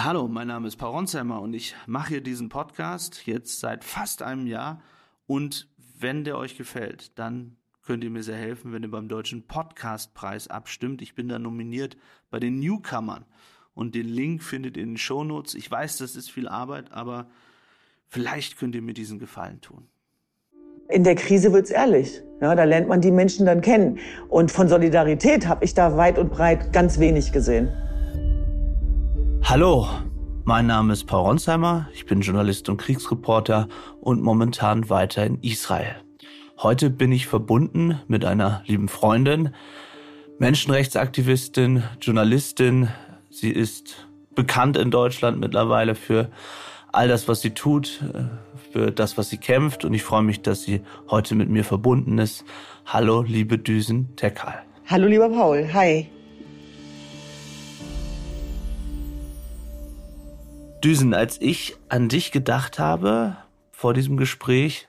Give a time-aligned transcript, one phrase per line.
[0.00, 4.22] Hallo, mein Name ist Paul Ronsheimer und ich mache hier diesen Podcast jetzt seit fast
[4.22, 4.80] einem Jahr.
[5.26, 5.66] Und
[5.98, 10.46] wenn der euch gefällt, dann könnt ihr mir sehr helfen, wenn ihr beim Deutschen Podcastpreis
[10.46, 11.02] abstimmt.
[11.02, 11.96] Ich bin da nominiert
[12.30, 13.24] bei den Newcomern.
[13.74, 15.56] Und den Link findet ihr in den Shownotes.
[15.56, 17.28] Ich weiß, das ist viel Arbeit, aber
[18.06, 19.88] vielleicht könnt ihr mir diesen Gefallen tun.
[20.88, 22.22] In der Krise wird's ehrlich.
[22.40, 23.98] Ja, da lernt man die Menschen dann kennen.
[24.28, 27.72] Und von Solidarität habe ich da weit und breit ganz wenig gesehen.
[29.42, 29.88] Hallo,
[30.44, 33.68] mein Name ist Paul Ronsheimer, ich bin Journalist und Kriegsreporter
[34.00, 35.96] und momentan weiter in Israel.
[36.58, 39.54] Heute bin ich verbunden mit einer lieben Freundin,
[40.38, 42.88] Menschenrechtsaktivistin, Journalistin.
[43.30, 46.30] Sie ist bekannt in Deutschland mittlerweile für
[46.92, 48.02] all das, was sie tut,
[48.72, 52.18] für das, was sie kämpft und ich freue mich, dass sie heute mit mir verbunden
[52.18, 52.44] ist.
[52.86, 54.62] Hallo, liebe Düsen Tekal.
[54.86, 55.72] Hallo, lieber Paul.
[55.72, 56.08] Hi.
[60.84, 63.36] Düsen, als ich an dich gedacht habe
[63.72, 64.88] vor diesem Gespräch,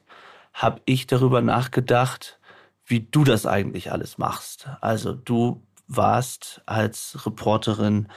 [0.53, 2.39] habe ich darüber nachgedacht,
[2.85, 4.69] wie du das eigentlich alles machst.
[4.81, 8.07] Also du warst als Reporterin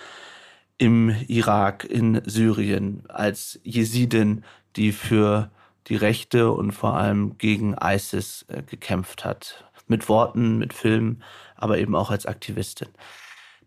[0.77, 4.45] im Irak, in Syrien, als Jesidin,
[4.77, 5.51] die für
[5.87, 9.65] die Rechte und vor allem gegen ISIS äh, gekämpft hat.
[9.87, 11.23] Mit Worten, mit Filmen,
[11.57, 12.89] aber eben auch als Aktivistin.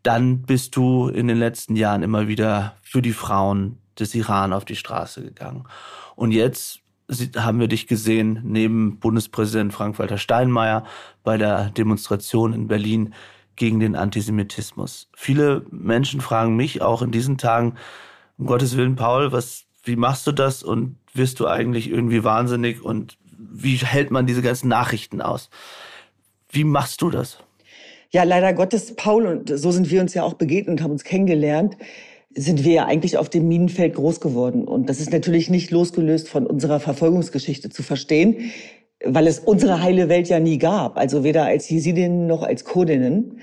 [0.03, 4.65] Dann bist du in den letzten Jahren immer wieder für die Frauen des Iran auf
[4.65, 5.65] die Straße gegangen.
[6.15, 6.79] Und jetzt
[7.35, 10.85] haben wir dich gesehen neben Bundespräsident Frank-Walter Steinmeier
[11.23, 13.13] bei der Demonstration in Berlin
[13.55, 15.09] gegen den Antisemitismus.
[15.15, 17.75] Viele Menschen fragen mich auch in diesen Tagen,
[18.37, 22.83] um Gottes Willen, Paul, was, wie machst du das und wirst du eigentlich irgendwie wahnsinnig
[22.83, 25.49] und wie hält man diese ganzen Nachrichten aus?
[26.49, 27.37] Wie machst du das?
[28.11, 31.03] Ja, leider Gottes, Paul, und so sind wir uns ja auch begegnet und haben uns
[31.03, 31.77] kennengelernt
[32.35, 34.65] sind wir ja eigentlich auf dem Minenfeld groß geworden.
[34.65, 38.51] Und das ist natürlich nicht losgelöst von unserer Verfolgungsgeschichte zu verstehen,
[39.03, 40.97] weil es unsere heile Welt ja nie gab.
[40.97, 43.39] Also weder als Jesidinnen noch als Kurdinnen.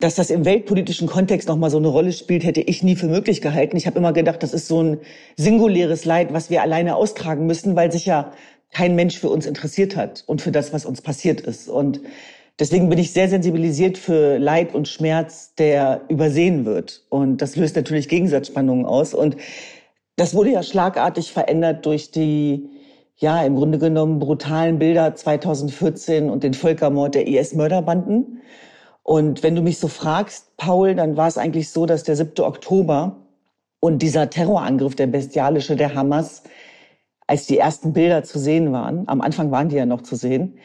[0.00, 3.40] Dass das im weltpolitischen Kontext nochmal so eine Rolle spielt, hätte ich nie für möglich
[3.40, 3.76] gehalten.
[3.76, 4.98] Ich habe immer gedacht, das ist so ein
[5.36, 8.32] singuläres Leid, was wir alleine austragen müssen, weil sich ja
[8.70, 11.68] kein Mensch für uns interessiert hat und für das, was uns passiert ist.
[11.68, 12.00] Und
[12.58, 17.04] Deswegen bin ich sehr sensibilisiert für Leid und Schmerz, der übersehen wird.
[17.08, 19.14] Und das löst natürlich Gegensatzspannungen aus.
[19.14, 19.36] Und
[20.16, 22.68] das wurde ja schlagartig verändert durch die,
[23.16, 28.42] ja, im Grunde genommen brutalen Bilder 2014 und den Völkermord der IS-Mörderbanden.
[29.04, 32.44] Und wenn du mich so fragst, Paul, dann war es eigentlich so, dass der 7.
[32.44, 33.16] Oktober
[33.78, 36.42] und dieser Terrorangriff, der bestialische der Hamas,
[37.28, 40.58] als die ersten Bilder zu sehen waren, am Anfang waren die ja noch zu sehen,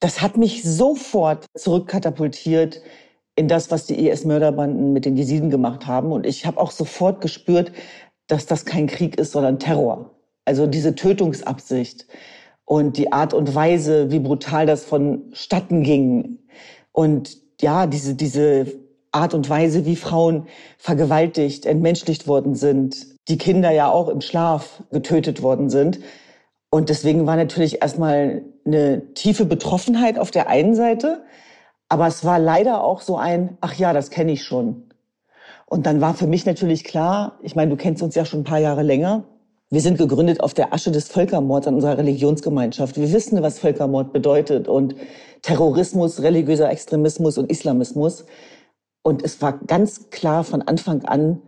[0.00, 2.82] das hat mich sofort zurückkatapultiert
[3.34, 6.12] in das, was die IS-Mörderbanden mit den Jesiden gemacht haben.
[6.12, 7.72] Und ich habe auch sofort gespürt,
[8.26, 10.10] dass das kein Krieg ist, sondern Terror.
[10.44, 12.06] Also diese Tötungsabsicht
[12.64, 16.38] und die Art und Weise, wie brutal das vonstatten ging.
[16.92, 18.66] Und ja, diese, diese
[19.12, 24.82] Art und Weise, wie Frauen vergewaltigt, entmenschlicht worden sind, die Kinder ja auch im Schlaf
[24.90, 26.00] getötet worden sind.
[26.70, 31.24] Und deswegen war natürlich erstmal eine tiefe Betroffenheit auf der einen Seite,
[31.88, 34.84] aber es war leider auch so ein, ach ja, das kenne ich schon.
[35.66, 38.44] Und dann war für mich natürlich klar, ich meine, du kennst uns ja schon ein
[38.44, 39.24] paar Jahre länger,
[39.70, 42.96] wir sind gegründet auf der Asche des Völkermords an unserer Religionsgemeinschaft.
[42.96, 44.94] Wir wissen, was Völkermord bedeutet und
[45.42, 48.24] Terrorismus, religiöser Extremismus und Islamismus.
[49.02, 51.42] Und es war ganz klar von Anfang an,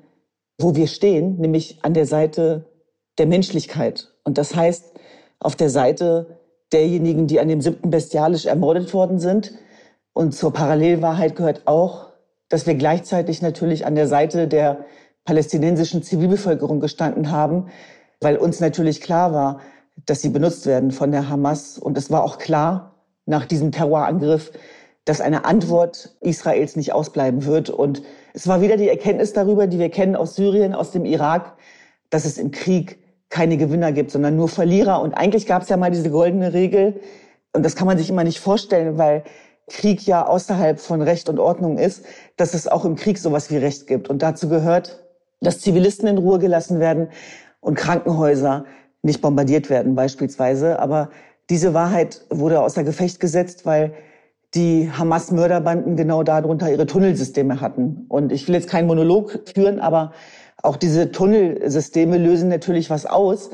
[0.59, 2.67] wo wir stehen, nämlich an der Seite
[3.17, 4.13] der Menschlichkeit.
[4.25, 4.93] Und das heißt,
[5.39, 6.40] auf der Seite
[6.73, 9.53] derjenigen, die an dem siebten bestialisch ermordet worden sind.
[10.13, 12.07] Und zur Parallelwahrheit gehört auch,
[12.49, 14.85] dass wir gleichzeitig natürlich an der Seite der
[15.25, 17.69] palästinensischen Zivilbevölkerung gestanden haben,
[18.21, 19.61] weil uns natürlich klar war,
[20.07, 21.79] dass sie benutzt werden von der Hamas.
[21.79, 22.95] Und es war auch klar
[23.27, 24.53] nach diesem Terrorangriff,
[25.05, 27.71] dass eine Antwort Israels nicht ausbleiben wird.
[27.71, 28.03] Und
[28.35, 31.57] es war wieder die Erkenntnis darüber, die wir kennen aus Syrien, aus dem Irak,
[32.11, 32.99] dass es im Krieg
[33.31, 35.01] keine Gewinner gibt, sondern nur Verlierer.
[35.01, 37.01] Und eigentlich gab es ja mal diese goldene Regel,
[37.53, 39.25] und das kann man sich immer nicht vorstellen, weil
[39.69, 42.05] Krieg ja außerhalb von Recht und Ordnung ist,
[42.37, 44.09] dass es auch im Krieg sowas wie Recht gibt.
[44.09, 45.05] Und dazu gehört,
[45.41, 47.09] dass Zivilisten in Ruhe gelassen werden
[47.61, 48.65] und Krankenhäuser
[49.03, 50.79] nicht bombardiert werden beispielsweise.
[50.79, 51.11] Aber
[51.49, 53.95] diese Wahrheit wurde außer Gefecht gesetzt, weil
[54.55, 58.07] die Hamas-Mörderbanden genau darunter ihre Tunnelsysteme hatten.
[58.09, 60.13] Und ich will jetzt keinen Monolog führen, aber
[60.63, 63.51] auch diese Tunnelsysteme lösen natürlich was aus.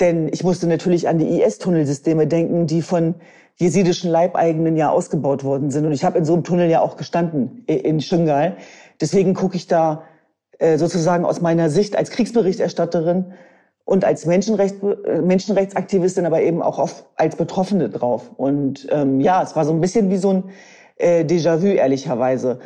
[0.00, 3.14] Denn ich musste natürlich an die IS-Tunnelsysteme denken, die von
[3.56, 5.86] jesidischen Leibeigenen ja ausgebaut worden sind.
[5.86, 8.56] Und ich habe in so einem Tunnel ja auch gestanden, in Schöngal.
[9.00, 10.04] Deswegen gucke ich da
[10.58, 13.34] äh, sozusagen aus meiner Sicht als Kriegsberichterstatterin
[13.84, 18.30] und als Menschenrecht, äh, Menschenrechtsaktivistin, aber eben auch auf, als Betroffene drauf.
[18.36, 20.44] Und ähm, ja, es war so ein bisschen wie so ein
[20.96, 22.60] äh, Déjà-vu, ehrlicherweise.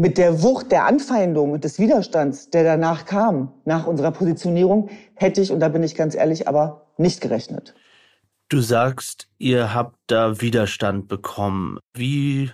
[0.00, 5.42] Mit der Wucht der Anfeindung und des Widerstands, der danach kam, nach unserer Positionierung, hätte
[5.42, 7.74] ich, und da bin ich ganz ehrlich, aber nicht gerechnet.
[8.48, 11.78] Du sagst, ihr habt da Widerstand bekommen.
[11.92, 12.50] Wie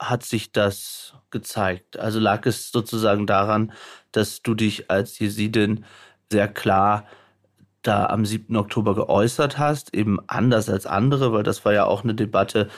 [0.00, 2.00] hat sich das gezeigt?
[2.00, 3.70] Also lag es sozusagen daran,
[4.10, 5.84] dass du dich als Jesidin
[6.32, 7.04] sehr klar
[7.82, 8.56] da am 7.
[8.56, 12.68] Oktober geäußert hast, eben anders als andere, weil das war ja auch eine Debatte,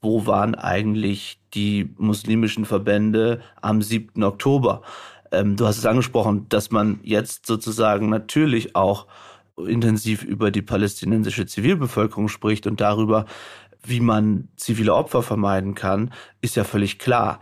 [0.00, 4.22] wo waren eigentlich die muslimischen Verbände am 7.
[4.22, 4.82] Oktober?
[5.32, 9.06] Ähm, du hast es angesprochen, dass man jetzt sozusagen natürlich auch
[9.56, 13.26] intensiv über die palästinensische Zivilbevölkerung spricht und darüber,
[13.82, 17.40] wie man zivile Opfer vermeiden kann, ist ja völlig klar.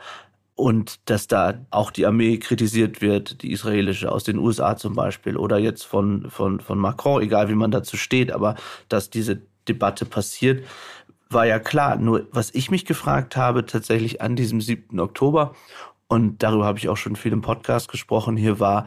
[0.55, 5.37] Und dass da auch die Armee kritisiert wird, die israelische aus den USA zum Beispiel
[5.37, 8.57] oder jetzt von, von, von Macron, egal wie man dazu steht, aber
[8.89, 10.65] dass diese Debatte passiert,
[11.31, 11.97] war ja klar.
[11.97, 14.99] Nur was ich mich gefragt habe, tatsächlich an diesem 7.
[15.01, 15.55] Oktober,
[16.09, 18.87] und darüber habe ich auch schon viel im Podcast gesprochen, hier war,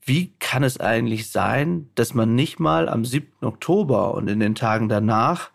[0.00, 3.44] wie kann es eigentlich sein, dass man nicht mal am 7.
[3.44, 5.50] Oktober und in den Tagen danach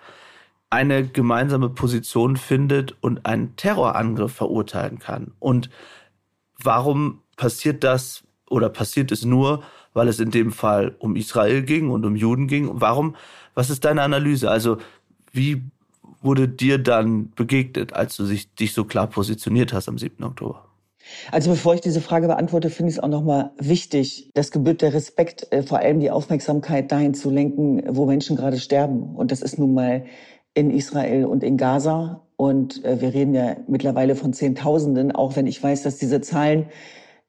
[0.69, 5.31] eine gemeinsame Position findet und einen Terrorangriff verurteilen kann?
[5.39, 5.71] Und
[6.61, 9.63] warum passiert das oder passiert es nur,
[9.93, 12.69] weil es in dem Fall um Israel ging und um Juden ging?
[12.73, 13.15] Warum,
[13.55, 14.51] was ist deine Analyse?
[14.51, 14.77] Also,
[15.31, 15.63] wie
[16.21, 20.23] wurde dir dann begegnet, als du dich so klar positioniert hast am 7.
[20.23, 20.65] Oktober?
[21.31, 24.93] Also bevor ich diese Frage beantworte, finde ich es auch nochmal wichtig, das gebührt der
[24.93, 29.15] Respekt, äh, vor allem die Aufmerksamkeit dahin zu lenken, wo Menschen gerade sterben.
[29.15, 30.05] Und das ist nun mal
[30.53, 32.21] in Israel und in Gaza.
[32.35, 36.67] Und äh, wir reden ja mittlerweile von Zehntausenden, auch wenn ich weiß, dass diese Zahlen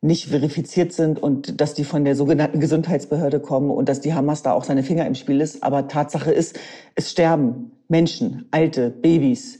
[0.04, 4.42] nicht verifiziert sind und dass die von der sogenannten Gesundheitsbehörde kommen und dass die Hamas
[4.42, 5.62] da auch seine Finger im Spiel ist.
[5.62, 6.58] Aber Tatsache ist,
[6.94, 9.58] es sterben Menschen, Alte, Babys,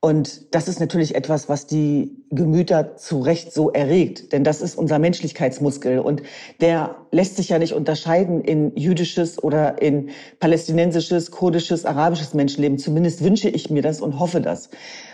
[0.00, 4.78] und das ist natürlich etwas, was die Gemüter zu Recht so erregt, denn das ist
[4.78, 6.22] unser Menschlichkeitsmuskel und
[6.60, 12.78] der lässt sich ja nicht unterscheiden in jüdisches oder in palästinensisches, kurdisches, arabisches Menschenleben.
[12.78, 14.68] Zumindest wünsche ich mir das und hoffe das.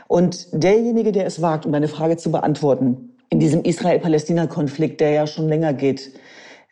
[0.09, 5.27] Und derjenige, der es wagt, um deine Frage zu beantworten, in diesem Israel-Palästina-Konflikt, der ja
[5.27, 6.13] schon länger geht,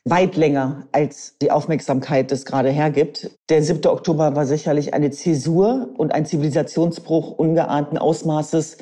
[0.04, 3.30] weit länger, als die Aufmerksamkeit das gerade hergibt.
[3.48, 3.86] Der 7.
[3.86, 8.76] Oktober war sicherlich eine Zäsur und ein Zivilisationsbruch ungeahnten Ausmaßes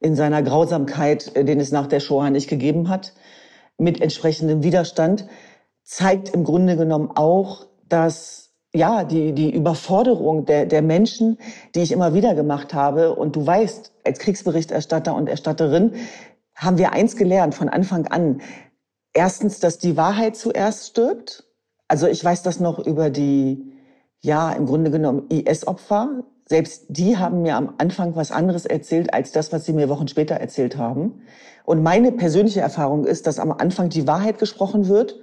[0.00, 3.14] in seiner Grausamkeit, den es nach der Shoah nicht gegeben hat,
[3.78, 5.26] mit entsprechendem Widerstand,
[5.82, 11.38] zeigt im Grunde genommen auch, dass ja, die, die Überforderung der, der Menschen,
[11.74, 13.14] die ich immer wieder gemacht habe.
[13.14, 15.92] Und du weißt, als Kriegsberichterstatter und Erstatterin
[16.54, 18.40] haben wir eins gelernt von Anfang an
[19.14, 21.44] erstens, dass die Wahrheit zuerst stirbt.
[21.88, 23.72] Also ich weiß das noch über die,
[24.20, 26.24] ja, im Grunde genommen IS-Opfer.
[26.46, 30.08] Selbst die haben mir am Anfang was anderes erzählt als das, was sie mir Wochen
[30.08, 31.22] später erzählt haben.
[31.64, 35.16] Und meine persönliche Erfahrung ist, dass am Anfang die Wahrheit gesprochen wird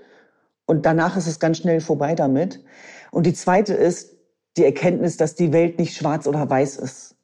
[0.66, 2.63] und danach ist es ganz schnell vorbei damit.
[3.12, 4.18] Und die zweite ist
[4.57, 7.16] die Erkenntnis, dass die Welt nicht schwarz oder weiß ist.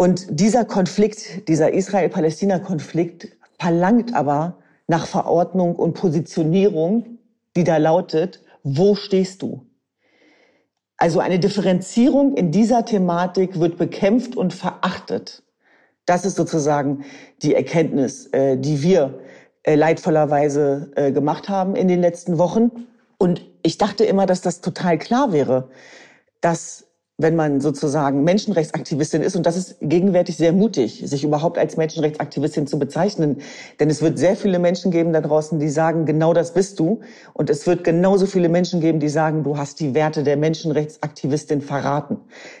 [0.00, 4.56] Und dieser Konflikt, dieser Israel-Palästina-Konflikt verlangt aber
[4.86, 7.18] nach Verordnung und Positionierung,
[7.54, 9.66] die da lautet, wo stehst du?
[10.96, 15.42] Also eine Differenzierung in dieser Thematik wird bekämpft und verachtet.
[16.06, 17.04] Das ist sozusagen
[17.42, 19.20] die Erkenntnis, äh, die wir
[19.64, 22.70] äh, leidvollerweise äh, gemacht haben in den letzten Wochen.
[23.18, 25.68] Und ich dachte immer, dass das total klar wäre,
[26.40, 26.86] dass
[27.22, 32.66] wenn man sozusagen Menschenrechtsaktivistin ist, und das ist gegenwärtig sehr mutig, sich überhaupt als Menschenrechtsaktivistin
[32.66, 33.42] zu bezeichnen.
[33.78, 37.00] Denn es wird sehr viele Menschen geben da draußen, die sagen, genau das bist du.
[37.34, 41.60] Und es wird genauso viele Menschen geben, die sagen, du hast die Werte der Menschenrechtsaktivistin
[41.60, 42.16] verraten.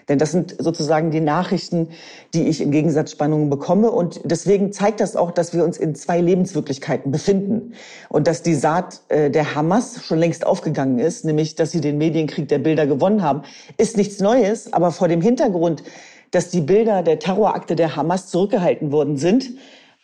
[0.08, 1.88] Denn das sind sozusagen die Nachrichten,
[2.34, 3.90] die ich in Gegensatzspannungen bekomme.
[3.90, 7.72] Und deswegen zeigt das auch, dass wir uns in zwei Lebenswirklichkeiten befinden.
[8.10, 11.96] Und dass die Saat äh, der Hamas schon längst aufgegangen ist, nämlich, dass sie den
[11.96, 13.42] Medienkrieg der Bilder gewonnen haben,
[13.78, 15.82] ist nichts Neues ist, aber vor dem Hintergrund,
[16.30, 19.50] dass die Bilder der Terrorakte der Hamas zurückgehalten worden sind,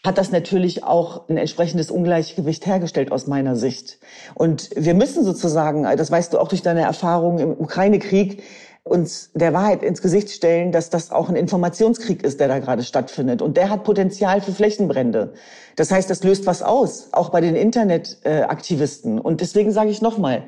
[0.05, 3.99] hat das natürlich auch ein entsprechendes Ungleichgewicht hergestellt aus meiner Sicht.
[4.35, 8.43] Und wir müssen sozusagen, das weißt du auch durch deine Erfahrungen im Ukraine-Krieg,
[8.85, 12.85] uns der Wahrheit ins Gesicht stellen, dass das auch ein Informationskrieg ist, der da gerade
[12.85, 13.43] stattfindet.
[13.43, 15.35] Und der hat Potenzial für Flächenbrände.
[15.75, 19.19] Das heißt, das löst was aus, auch bei den Internetaktivisten.
[19.19, 20.45] Und deswegen sage ich nochmal,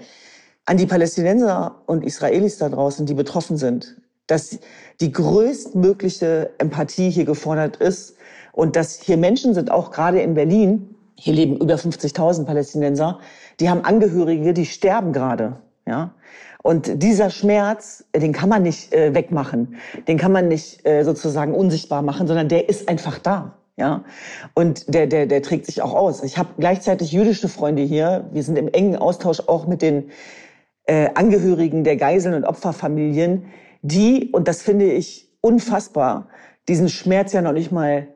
[0.68, 3.96] an die Palästinenser und Israelis da draußen, die betroffen sind,
[4.26, 4.58] dass
[5.00, 8.16] die größtmögliche Empathie hier gefordert ist
[8.52, 13.18] und dass hier Menschen sind, auch gerade in Berlin, Hier leben über 50.000 Palästinenser.
[13.60, 15.56] Die haben Angehörige, die sterben gerade.
[15.86, 16.12] Ja,
[16.62, 21.54] und dieser Schmerz, den kann man nicht äh, wegmachen, den kann man nicht äh, sozusagen
[21.54, 23.54] unsichtbar machen, sondern der ist einfach da.
[23.78, 24.04] Ja,
[24.54, 26.22] und der, der, der trägt sich auch aus.
[26.22, 28.28] Ich habe gleichzeitig jüdische Freunde hier.
[28.32, 30.10] Wir sind im engen Austausch auch mit den
[30.88, 33.44] äh, Angehörigen der Geiseln und Opferfamilien,
[33.82, 36.28] die, und das finde ich unfassbar,
[36.66, 38.08] diesen Schmerz ja noch nicht mal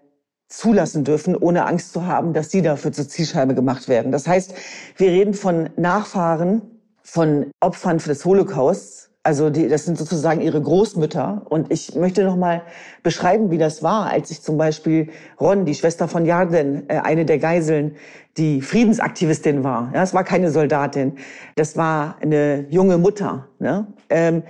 [0.48, 4.10] zulassen dürfen, ohne Angst zu haben, dass sie dafür zur Zielscheibe gemacht werden.
[4.10, 4.54] Das heißt,
[4.96, 6.62] wir reden von Nachfahren
[7.02, 9.10] von Opfern des Holocausts.
[9.24, 11.42] Also die, das sind sozusagen ihre Großmütter.
[11.48, 12.62] Und ich möchte noch mal
[13.04, 15.10] beschreiben, wie das war, als ich zum Beispiel
[15.40, 17.96] Ron, die Schwester von Yarden, äh, eine der Geiseln,
[18.36, 19.92] die Friedensaktivistin war.
[19.94, 21.18] Ja, es war keine Soldatin.
[21.54, 23.86] Das war eine junge Mutter, ne?
[24.10, 24.42] ähm,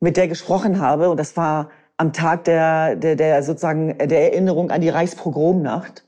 [0.00, 1.08] mit der gesprochen habe.
[1.08, 6.04] Und das war am Tag der, der, der sozusagen der Erinnerung an die Reichspogromnacht.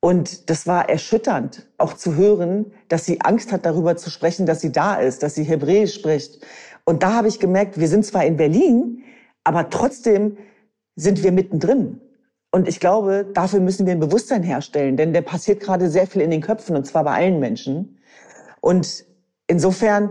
[0.00, 4.60] Und das war erschütternd, auch zu hören, dass sie Angst hat, darüber zu sprechen, dass
[4.60, 6.44] sie da ist, dass sie Hebräisch spricht.
[6.84, 9.02] Und da habe ich gemerkt, wir sind zwar in Berlin,
[9.42, 10.36] aber trotzdem
[10.96, 12.00] sind wir mittendrin.
[12.50, 16.22] Und ich glaube, dafür müssen wir ein Bewusstsein herstellen, denn der passiert gerade sehr viel
[16.22, 17.98] in den Köpfen, und zwar bei allen Menschen.
[18.60, 19.04] Und
[19.46, 20.10] insofern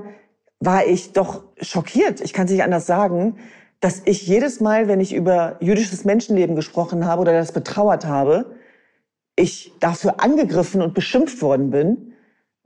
[0.60, 3.38] war ich doch schockiert, ich kann es nicht anders sagen,
[3.80, 8.56] dass ich jedes Mal, wenn ich über jüdisches Menschenleben gesprochen habe oder das betrauert habe,
[9.36, 12.14] ich dafür angegriffen und beschimpft worden bin,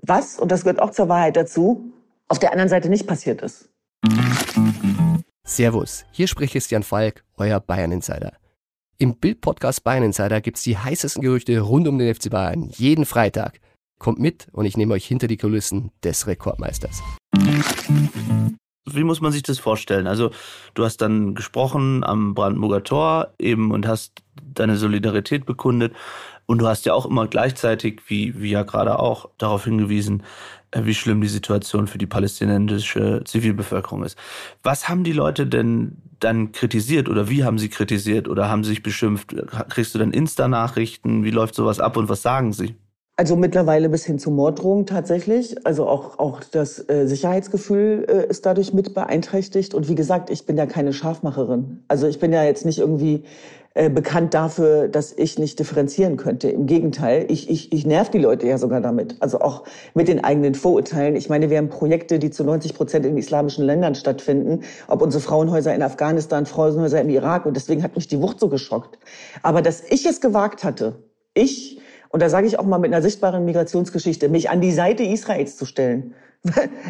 [0.01, 1.91] was, und das gehört auch zur Wahrheit dazu,
[2.27, 3.69] auf der anderen Seite nicht passiert ist.
[5.49, 8.33] Servus, hier spricht Christian Falk, euer Bayern Insider.
[8.97, 13.61] Im Bild-Podcast Bayern Insider gibt's die heißesten Gerüchte rund um den FC Bayern jeden Freitag.
[13.97, 17.01] Kommt mit und ich nehme euch hinter die Kulissen des Rekordmeisters.
[18.89, 20.05] Wie muss man sich das vorstellen?
[20.05, 20.31] Also,
[20.73, 24.23] du hast dann gesprochen am Brandenburger Tor eben und hast
[24.53, 25.95] deine Solidarität bekundet.
[26.45, 30.23] Und du hast ja auch immer gleichzeitig, wie, wie ja gerade auch, darauf hingewiesen,
[30.75, 34.17] wie schlimm die Situation für die palästinensische Zivilbevölkerung ist.
[34.63, 38.71] Was haben die Leute denn dann kritisiert oder wie haben sie kritisiert oder haben sie
[38.71, 39.35] sich beschimpft?
[39.69, 41.23] Kriegst du dann Insta-Nachrichten?
[41.23, 42.75] Wie läuft sowas ab und was sagen sie?
[43.19, 45.65] Also mittlerweile bis hin zu Morddrohungen tatsächlich.
[45.65, 49.73] Also auch, auch das äh, Sicherheitsgefühl äh, ist dadurch mit beeinträchtigt.
[49.73, 51.83] Und wie gesagt, ich bin ja keine Schafmacherin.
[51.87, 53.23] Also ich bin ja jetzt nicht irgendwie
[53.77, 56.49] äh, bekannt dafür, dass ich nicht differenzieren könnte.
[56.49, 59.17] Im Gegenteil, ich, ich, ich nerv die Leute ja sogar damit.
[59.19, 61.15] Also auch mit den eigenen Vorurteilen.
[61.15, 64.63] Ich meine, wir haben Projekte, die zu 90 Prozent in islamischen Ländern stattfinden.
[64.87, 67.45] Ob unsere Frauenhäuser in Afghanistan, Frauenhäuser im Irak.
[67.45, 68.97] Und deswegen hat mich die Wucht so geschockt.
[69.43, 70.95] Aber dass ich es gewagt hatte,
[71.35, 71.79] ich
[72.09, 75.55] und da sage ich auch mal mit einer sichtbaren Migrationsgeschichte, mich an die Seite Israels
[75.55, 76.15] zu stellen.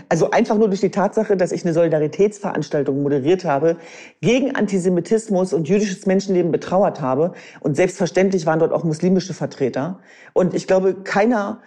[0.10, 3.78] Also einfach nur durch die Tatsache, dass ich eine Solidaritätsveranstaltung moderiert habe,
[4.22, 7.34] gegen Antisemitismus und jüdisches Menschenleben betrauert habe.
[7.60, 10.00] Und selbstverständlich waren dort auch muslimische Vertreter.
[10.34, 11.60] Und ich glaube, keiner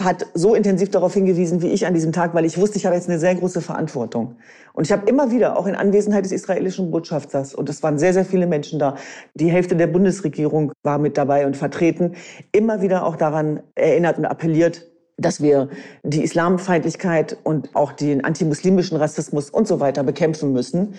[0.00, 2.96] hat so intensiv darauf hingewiesen wie ich an diesem Tag, weil ich wusste, ich habe
[2.96, 4.36] jetzt eine sehr große Verantwortung.
[4.72, 8.14] Und ich habe immer wieder, auch in Anwesenheit des israelischen Botschafters, und es waren sehr,
[8.14, 8.96] sehr viele Menschen da,
[9.34, 12.14] die Hälfte der Bundesregierung war mit dabei und vertreten,
[12.52, 15.68] immer wieder auch daran erinnert und appelliert, dass wir
[16.02, 20.94] die Islamfeindlichkeit und auch den antimuslimischen Rassismus und so weiter bekämpfen müssen.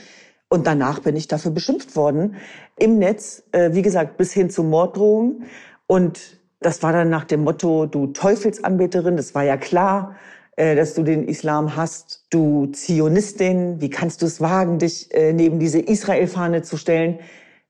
[0.50, 2.36] Und danach bin ich dafür beschimpft worden
[2.78, 5.46] im Netz, äh, wie gesagt, bis hin zu Morddrohungen.
[5.88, 10.16] Und das war dann nach dem Motto, du Teufelsanbeterin, das war ja klar,
[10.56, 15.34] äh, dass du den Islam hast, du Zionistin, wie kannst du es wagen, dich äh,
[15.34, 17.20] neben diese Israel-Fahne zu stellen?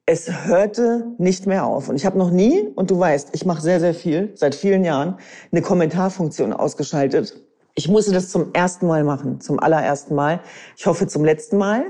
[0.06, 1.88] Es hörte nicht mehr auf.
[1.88, 4.84] Und ich habe noch nie, und du weißt, ich mache sehr, sehr viel, seit vielen
[4.84, 5.18] Jahren,
[5.52, 7.42] eine Kommentarfunktion ausgeschaltet.
[7.76, 10.42] Ich musste das zum ersten Mal machen, zum allerersten Mal.
[10.76, 11.86] Ich hoffe zum letzten Mal,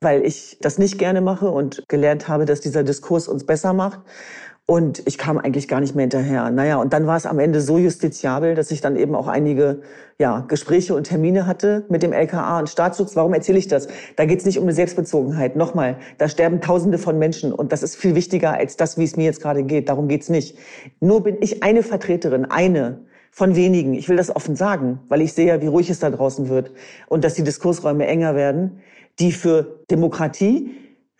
[0.00, 4.00] weil ich das nicht gerne mache und gelernt habe, dass dieser Diskurs uns besser macht.
[4.70, 6.48] Und ich kam eigentlich gar nicht mehr hinterher.
[6.52, 9.80] Naja, und dann war es am Ende so justiziabel, dass ich dann eben auch einige
[10.16, 13.16] ja, Gespräche und Termine hatte mit dem LKA und Staatsschutz.
[13.16, 13.88] Warum erzähle ich das?
[14.14, 15.56] Da geht es nicht um eine Selbstbezogenheit.
[15.56, 19.16] Nochmal, da sterben Tausende von Menschen und das ist viel wichtiger als das, wie es
[19.16, 19.88] mir jetzt gerade geht.
[19.88, 20.56] Darum geht's nicht.
[21.00, 23.00] Nur bin ich eine Vertreterin, eine
[23.32, 23.94] von wenigen.
[23.94, 26.70] Ich will das offen sagen, weil ich sehe ja, wie ruhig es da draußen wird
[27.08, 28.78] und dass die Diskursräume enger werden,
[29.18, 30.70] die für Demokratie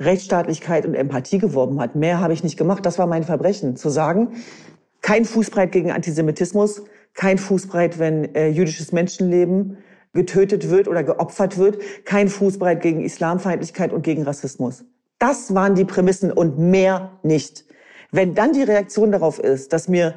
[0.00, 1.94] Rechtsstaatlichkeit und Empathie geworben hat.
[1.94, 2.84] Mehr habe ich nicht gemacht.
[2.84, 3.76] Das war mein Verbrechen.
[3.76, 4.34] Zu sagen,
[5.02, 6.82] kein Fußbreit gegen Antisemitismus,
[7.14, 9.78] kein Fußbreit, wenn äh, jüdisches Menschenleben
[10.12, 14.84] getötet wird oder geopfert wird, kein Fußbreit gegen Islamfeindlichkeit und gegen Rassismus.
[15.18, 17.64] Das waren die Prämissen und mehr nicht.
[18.10, 20.14] Wenn dann die Reaktion darauf ist, dass mir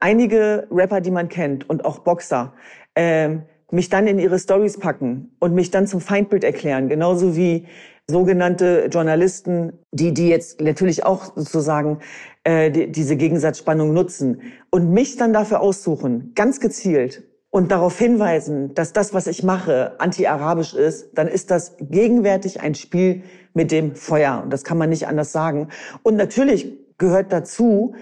[0.00, 2.54] einige Rapper, die man kennt und auch Boxer,
[2.94, 7.66] ähm, mich dann in ihre Stories packen und mich dann zum Feindbild erklären, genauso wie
[8.10, 11.98] sogenannte Journalisten, die, die jetzt natürlich auch sozusagen
[12.44, 18.74] äh, die, diese Gegensatzspannung nutzen und mich dann dafür aussuchen, ganz gezielt und darauf hinweisen,
[18.74, 23.22] dass das, was ich mache, anti-arabisch ist, dann ist das gegenwärtig ein Spiel
[23.52, 24.40] mit dem Feuer.
[24.42, 25.68] Und das kann man nicht anders sagen.
[26.02, 27.94] Und natürlich gehört dazu,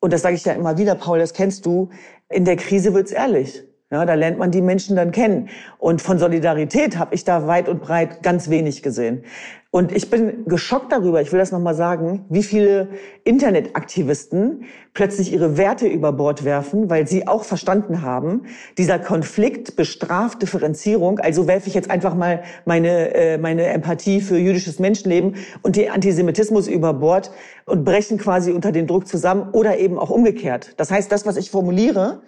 [0.00, 1.90] und das sage ich ja immer wieder, Paul, das kennst du,
[2.30, 3.64] in der Krise wird's ehrlich.
[3.92, 5.48] Ja, da lernt man die Menschen dann kennen.
[5.78, 9.24] Und von Solidarität habe ich da weit und breit ganz wenig gesehen.
[9.72, 12.88] Und ich bin geschockt darüber, ich will das nochmal sagen, wie viele
[13.24, 18.42] Internetaktivisten plötzlich ihre Werte über Bord werfen, weil sie auch verstanden haben,
[18.78, 21.18] dieser Konflikt bestraft Differenzierung.
[21.18, 25.90] Also werfe ich jetzt einfach mal meine, äh, meine Empathie für jüdisches Menschenleben und den
[25.90, 27.32] Antisemitismus über Bord
[27.64, 30.74] und brechen quasi unter den Druck zusammen oder eben auch umgekehrt.
[30.76, 32.22] Das heißt, das, was ich formuliere,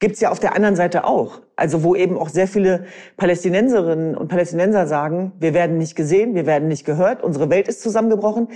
[0.00, 1.40] gibt's ja auf der anderen Seite auch.
[1.56, 6.46] Also wo eben auch sehr viele Palästinenserinnen und Palästinenser sagen, wir werden nicht gesehen, wir
[6.46, 8.48] werden nicht gehört, unsere Welt ist zusammengebrochen.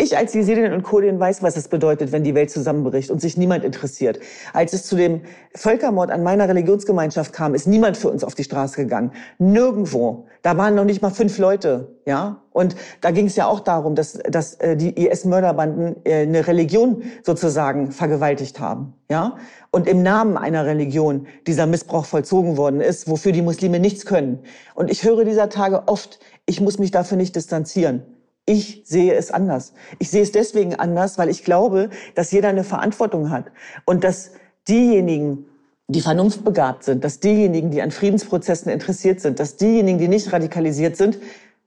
[0.00, 3.36] Ich als Jesidin und Kurdin weiß, was es bedeutet, wenn die Welt zusammenbricht und sich
[3.36, 4.18] niemand interessiert.
[4.54, 5.20] Als es zu dem
[5.54, 9.12] Völkermord an meiner Religionsgemeinschaft kam, ist niemand für uns auf die Straße gegangen.
[9.38, 10.26] Nirgendwo.
[10.40, 12.40] Da waren noch nicht mal fünf Leute, ja.
[12.50, 17.02] Und da ging es ja auch darum, dass, dass äh, die IS-Mörderbanden äh, eine Religion
[17.22, 19.36] sozusagen vergewaltigt haben, ja.
[19.72, 24.40] Und im Namen einer Religion dieser Missbrauch vollzogen worden ist, wofür die Muslime nichts können.
[24.74, 28.02] Und ich höre dieser Tage oft, ich muss mich dafür nicht distanzieren.
[28.46, 29.74] Ich sehe es anders.
[30.00, 33.46] Ich sehe es deswegen anders, weil ich glaube, dass jeder eine Verantwortung hat
[33.84, 34.32] und dass
[34.66, 35.46] diejenigen,
[35.86, 40.96] die vernunftbegabt sind, dass diejenigen, die an Friedensprozessen interessiert sind, dass diejenigen, die nicht radikalisiert
[40.96, 41.18] sind,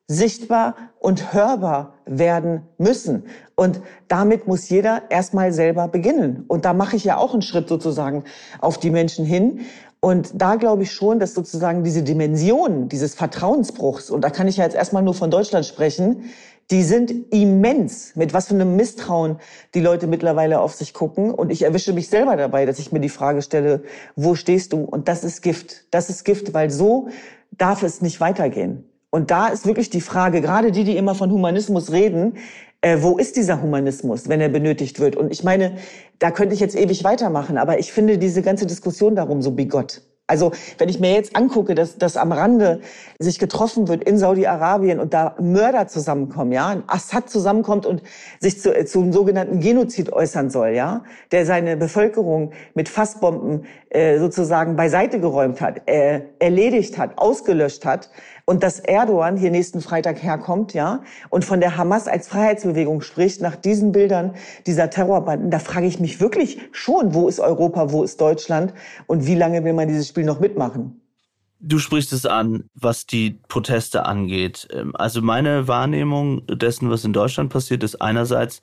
[0.08, 3.26] sichtbar und hörbar werden müssen.
[3.56, 6.46] Und damit muss jeder erstmal selber beginnen.
[6.48, 8.24] Und da mache ich ja auch einen Schritt sozusagen
[8.60, 9.62] auf die Menschen hin.
[10.00, 14.58] Und da glaube ich schon, dass sozusagen diese Dimension dieses Vertrauensbruchs, und da kann ich
[14.58, 16.26] ja jetzt erstmal nur von Deutschland sprechen,
[16.72, 19.38] die sind immens, mit was für einem Misstrauen
[19.74, 21.32] die Leute mittlerweile auf sich gucken.
[21.32, 23.84] Und ich erwische mich selber dabei, dass ich mir die Frage stelle,
[24.16, 24.84] wo stehst du?
[24.84, 25.86] Und das ist Gift.
[25.92, 27.10] Das ist Gift, weil so
[27.52, 28.90] darf es nicht weitergehen.
[29.14, 32.34] Und da ist wirklich die Frage, gerade die, die immer von Humanismus reden,
[32.82, 35.16] äh, wo ist dieser Humanismus, wenn er benötigt wird?
[35.16, 35.76] Und ich meine,
[36.18, 40.02] da könnte ich jetzt ewig weitermachen, aber ich finde diese ganze Diskussion darum so bigott.
[40.26, 42.80] Also wenn ich mir jetzt angucke, dass, dass am Rande
[43.20, 48.02] sich getroffen wird in Saudi-Arabien und da Mörder zusammenkommen, ja, Assad zusammenkommt und
[48.40, 54.18] sich zu, äh, zum sogenannten Genozid äußern soll, ja, der seine Bevölkerung mit Fassbomben äh,
[54.18, 58.10] sozusagen beiseite geräumt hat, äh, erledigt hat, ausgelöscht hat,
[58.46, 63.42] und dass Erdogan hier nächsten Freitag herkommt, ja, und von der Hamas als Freiheitsbewegung spricht,
[63.42, 64.36] nach diesen Bildern
[64.68, 68.74] dieser Terrorbanden, da frage ich mich wirklich schon, wo ist Europa, wo ist Deutschland
[69.08, 71.00] und wie lange will man dieses Spiel noch mitmachen?
[71.66, 74.68] Du sprichst es an, was die Proteste angeht.
[74.74, 78.62] Ähm, also meine Wahrnehmung dessen, was in Deutschland passiert, ist einerseits,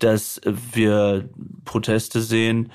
[0.00, 1.30] dass wir
[1.64, 2.70] Proteste sehen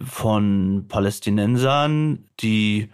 [0.00, 2.88] von Palästinensern, die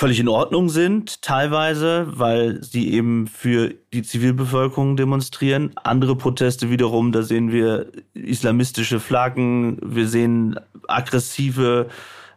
[0.00, 5.72] völlig in Ordnung sind, teilweise, weil sie eben für die Zivilbevölkerung demonstrieren.
[5.76, 10.58] Andere Proteste wiederum, da sehen wir islamistische Flaggen, wir sehen
[10.88, 11.88] aggressive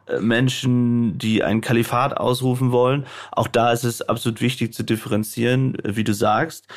[0.08, 3.06] äh, Menschen, die ein Kalifat ausrufen wollen.
[3.32, 6.68] Auch da ist es absolut wichtig zu differenzieren, wie du sagst.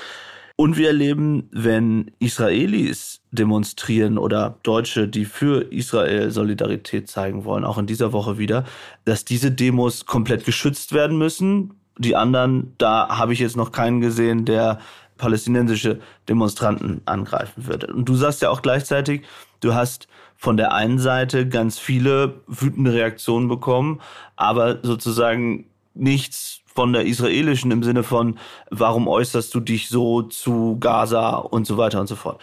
[0.58, 7.76] Und wir erleben, wenn Israelis demonstrieren oder Deutsche, die für Israel Solidarität zeigen wollen, auch
[7.76, 8.64] in dieser Woche wieder,
[9.04, 11.74] dass diese Demos komplett geschützt werden müssen.
[11.98, 14.80] Die anderen, da habe ich jetzt noch keinen gesehen, der
[15.18, 17.88] palästinensische Demonstranten angreifen würde.
[17.88, 19.22] Und du sagst ja auch gleichzeitig,
[19.60, 24.00] du hast von der einen Seite ganz viele wütende Reaktionen bekommen,
[24.36, 28.38] aber sozusagen nichts von der israelischen im Sinne von,
[28.70, 32.40] warum äußerst du dich so zu Gaza und so weiter und so fort.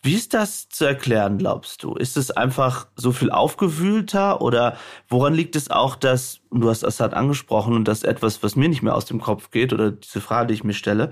[0.00, 1.94] Wie ist das zu erklären, glaubst du?
[1.94, 4.76] Ist es einfach so viel aufgewühlter oder
[5.08, 8.68] woran liegt es auch, dass, du hast Assad angesprochen und das ist etwas, was mir
[8.68, 11.10] nicht mehr aus dem Kopf geht oder diese Frage, die ich mir stelle,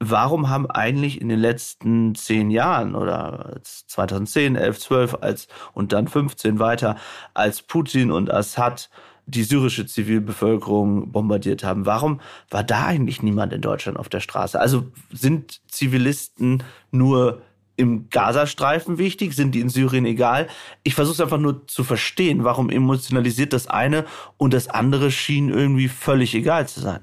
[0.00, 6.08] warum haben eigentlich in den letzten zehn Jahren oder 2010, 11, 12 als, und dann
[6.08, 6.96] 15 weiter,
[7.34, 8.90] als Putin und Assad
[9.26, 11.86] die syrische Zivilbevölkerung bombardiert haben.
[11.86, 14.58] Warum war da eigentlich niemand in Deutschland auf der Straße?
[14.58, 17.42] Also sind Zivilisten nur
[17.76, 19.34] im Gazastreifen wichtig?
[19.34, 20.48] Sind die in Syrien egal?
[20.82, 24.04] Ich versuche es einfach nur zu verstehen, warum emotionalisiert das eine
[24.36, 27.00] und das andere schien irgendwie völlig egal zu sein.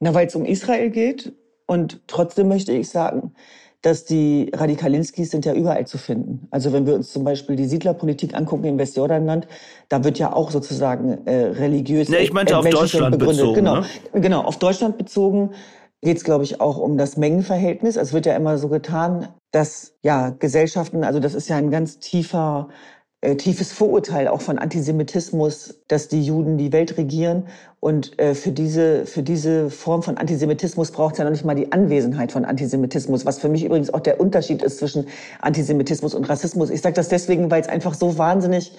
[0.00, 1.32] Na, weil es um Israel geht
[1.66, 3.34] und trotzdem möchte ich sagen,
[3.82, 6.48] dass die Radikalinskis sind ja überall zu finden.
[6.50, 9.46] Also wenn wir uns zum Beispiel die Siedlerpolitik angucken im Westjordanland,
[9.88, 12.08] da wird ja auch sozusagen äh, religiös.
[12.08, 13.38] Nee, ich meinte auf Deutschland begründet.
[13.38, 13.54] bezogen.
[13.54, 13.86] Genau, ne?
[14.14, 15.50] genau, auf Deutschland bezogen
[16.02, 17.96] geht es, glaube ich, auch um das Mengenverhältnis.
[17.96, 21.98] Es wird ja immer so getan, dass ja Gesellschaften, also das ist ja ein ganz
[21.98, 22.68] tiefer
[23.20, 27.48] äh, tiefes Vorurteil auch von Antisemitismus, dass die Juden die Welt regieren.
[27.80, 31.54] Und äh, für, diese, für diese Form von Antisemitismus braucht es ja noch nicht mal
[31.54, 35.06] die Anwesenheit von Antisemitismus, was für mich übrigens auch der Unterschied ist zwischen
[35.40, 36.70] Antisemitismus und Rassismus.
[36.70, 38.72] Ich sage das deswegen, weil es einfach so wahnsinnig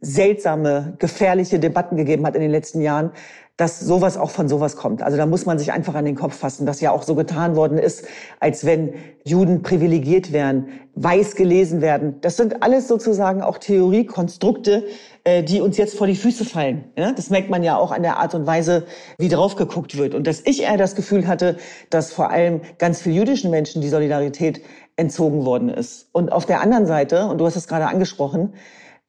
[0.00, 3.12] seltsame, gefährliche Debatten gegeben hat in den letzten Jahren,
[3.56, 5.00] dass sowas auch von sowas kommt.
[5.00, 7.54] Also da muss man sich einfach an den Kopf fassen, dass ja auch so getan
[7.54, 8.04] worden ist,
[8.40, 12.20] als wenn Juden privilegiert wären, weiß gelesen werden.
[12.20, 14.84] Das sind alles sozusagen auch Theoriekonstrukte,
[15.22, 16.84] äh, die uns jetzt vor die Füße fallen.
[16.96, 18.86] Das merkt man ja auch an der Art und Weise,
[19.18, 20.16] wie drauf geguckt wird.
[20.16, 21.56] Und dass ich eher das Gefühl hatte,
[21.90, 24.62] dass vor allem ganz viel jüdischen Menschen die Solidarität
[24.96, 26.08] entzogen worden ist.
[26.10, 28.54] Und auf der anderen Seite, und du hast es gerade angesprochen,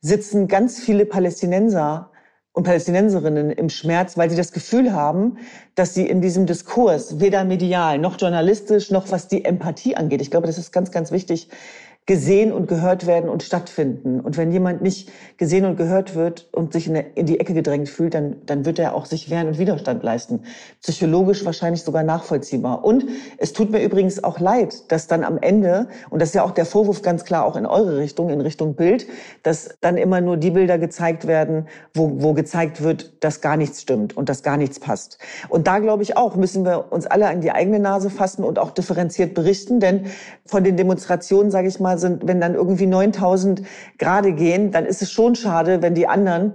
[0.02, 2.12] sitzen ganz viele Palästinenser
[2.56, 5.38] und Palästinenserinnen im Schmerz, weil sie das Gefühl haben,
[5.76, 10.22] dass sie in diesem Diskurs weder medial noch journalistisch noch was die Empathie angeht.
[10.22, 11.50] Ich glaube, das ist ganz, ganz wichtig,
[12.08, 14.20] gesehen und gehört werden und stattfinden.
[14.20, 18.14] Und wenn jemand nicht gesehen und gehört wird und sich in, die Ecke gedrängt fühlt,
[18.14, 20.44] dann, dann wird er auch sich wehren und Widerstand leisten.
[20.84, 22.86] Psychologisch wahrscheinlich sogar nachvollziehbar.
[22.86, 23.06] Und
[23.40, 26.52] es tut mir übrigens auch leid, dass dann am Ende, und das ist ja auch
[26.52, 29.08] der Vorwurf ganz klar auch in eure Richtung, in Richtung Bild,
[29.42, 33.82] dass dann immer nur die Bilder gezeigt werden, wo, wo gezeigt wird, dass gar nichts
[33.82, 35.18] stimmt und dass gar nichts passt.
[35.50, 38.60] Und da glaube ich auch, müssen wir uns alle an die eigene Nase fassen und
[38.60, 40.06] auch differenziert berichten, denn
[40.46, 43.64] von den Demonstrationen, sage ich mal, sind, wenn dann irgendwie 9000
[43.98, 46.54] gerade gehen, dann ist es schon schade, wenn die anderen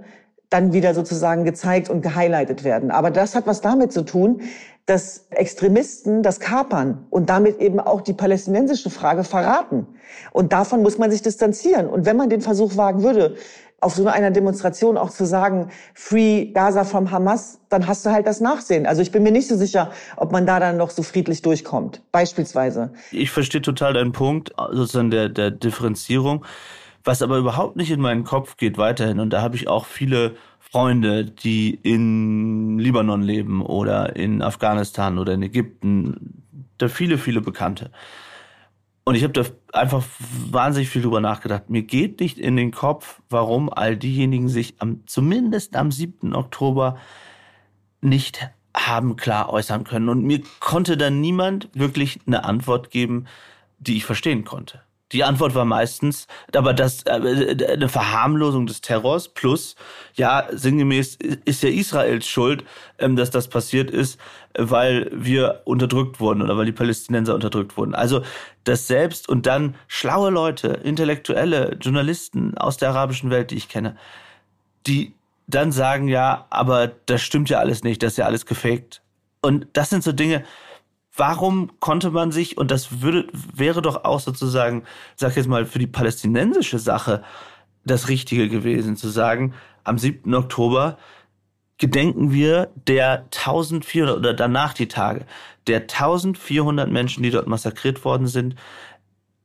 [0.49, 2.91] dann wieder sozusagen gezeigt und gehighlightet werden.
[2.91, 4.41] Aber das hat was damit zu tun,
[4.85, 9.87] dass Extremisten das kapern und damit eben auch die palästinensische Frage verraten.
[10.33, 11.87] Und davon muss man sich distanzieren.
[11.87, 13.35] Und wenn man den Versuch wagen würde,
[13.81, 18.27] auf so einer Demonstration auch zu sagen, Free Gaza from Hamas, dann hast du halt
[18.27, 18.85] das Nachsehen.
[18.85, 22.01] Also ich bin mir nicht so sicher, ob man da dann noch so friedlich durchkommt,
[22.11, 22.93] beispielsweise.
[23.11, 26.45] Ich verstehe total deinen Punkt, sozusagen der, der Differenzierung.
[27.03, 30.35] Was aber überhaupt nicht in meinen Kopf geht weiterhin, und da habe ich auch viele
[30.59, 36.43] Freunde, die in Libanon leben oder in Afghanistan oder in Ägypten,
[36.77, 37.89] da viele, viele Bekannte.
[39.03, 40.03] Und ich habe da einfach
[40.51, 41.69] wahnsinnig viel drüber nachgedacht.
[41.69, 46.35] Mir geht nicht in den Kopf, warum all diejenigen sich am, zumindest am 7.
[46.35, 46.97] Oktober
[48.01, 50.09] nicht haben klar äußern können.
[50.09, 53.25] Und mir konnte dann niemand wirklich eine Antwort geben,
[53.79, 54.81] die ich verstehen konnte.
[55.11, 59.75] Die Antwort war meistens, aber das äh, eine Verharmlosung des Terrors plus,
[60.13, 62.63] ja, sinngemäß ist ja Israels Schuld,
[62.99, 64.19] ähm, dass das passiert ist,
[64.57, 67.95] weil wir unterdrückt wurden oder weil die Palästinenser unterdrückt wurden.
[67.95, 68.21] Also
[68.63, 73.97] das selbst und dann schlaue Leute, intellektuelle Journalisten aus der arabischen Welt, die ich kenne,
[74.87, 75.13] die
[75.47, 79.01] dann sagen, ja, aber das stimmt ja alles nicht, das ist ja alles gefaked.
[79.41, 80.43] Und das sind so Dinge,
[81.21, 85.77] warum konnte man sich, und das würde, wäre doch auch sozusagen, sag jetzt mal, für
[85.77, 87.21] die palästinensische Sache
[87.85, 89.53] das Richtige gewesen, zu sagen,
[89.83, 90.33] am 7.
[90.33, 90.97] Oktober
[91.77, 95.27] gedenken wir der 1400 oder danach die Tage,
[95.67, 98.55] der 1400 Menschen, die dort massakriert worden sind,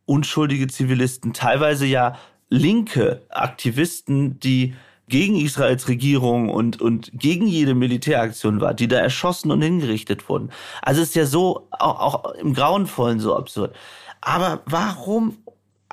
[0.07, 2.17] unschuldige Zivilisten, teilweise ja
[2.49, 4.75] linke Aktivisten, die
[5.09, 10.51] gegen Israels Regierung und, und gegen jede Militäraktion war, die da erschossen und hingerichtet wurden.
[10.83, 13.75] Also ist ja so, auch, auch im Grauenvollen so absurd.
[14.21, 15.39] Aber warum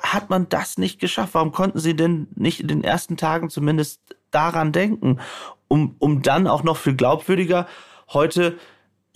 [0.00, 1.34] hat man das nicht geschafft?
[1.34, 4.00] Warum konnten sie denn nicht in den ersten Tagen zumindest
[4.32, 5.20] daran denken,
[5.68, 7.68] um, um dann auch noch viel glaubwürdiger
[8.12, 8.58] heute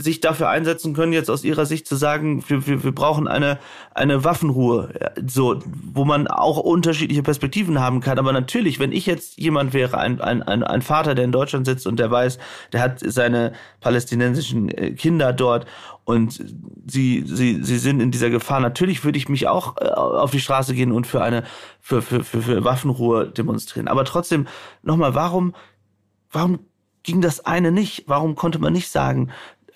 [0.00, 3.58] sich dafür einsetzen können, jetzt aus ihrer Sicht zu sagen, wir, wir, wir brauchen eine,
[3.92, 4.94] eine Waffenruhe,
[5.26, 5.58] so,
[5.92, 8.16] wo man auch unterschiedliche Perspektiven haben kann.
[8.16, 11.66] Aber natürlich, wenn ich jetzt jemand wäre, ein, ein, ein, ein Vater, der in Deutschland
[11.66, 12.38] sitzt und der weiß,
[12.72, 15.66] der hat seine palästinensischen äh, Kinder dort
[16.04, 16.44] und
[16.87, 20.40] sie, sie, sie sind in dieser Gefahr, natürlich würde ich mich auch äh, auf die
[20.40, 21.42] Straße gehen und für eine,
[21.80, 23.88] für, für, für, für Waffenruhe demonstrieren.
[23.88, 24.46] Aber trotzdem,
[24.82, 25.56] nochmal, warum,
[26.30, 26.61] warum
[27.02, 28.04] ging das eine nicht?
[28.06, 29.30] Warum konnte man nicht sagen,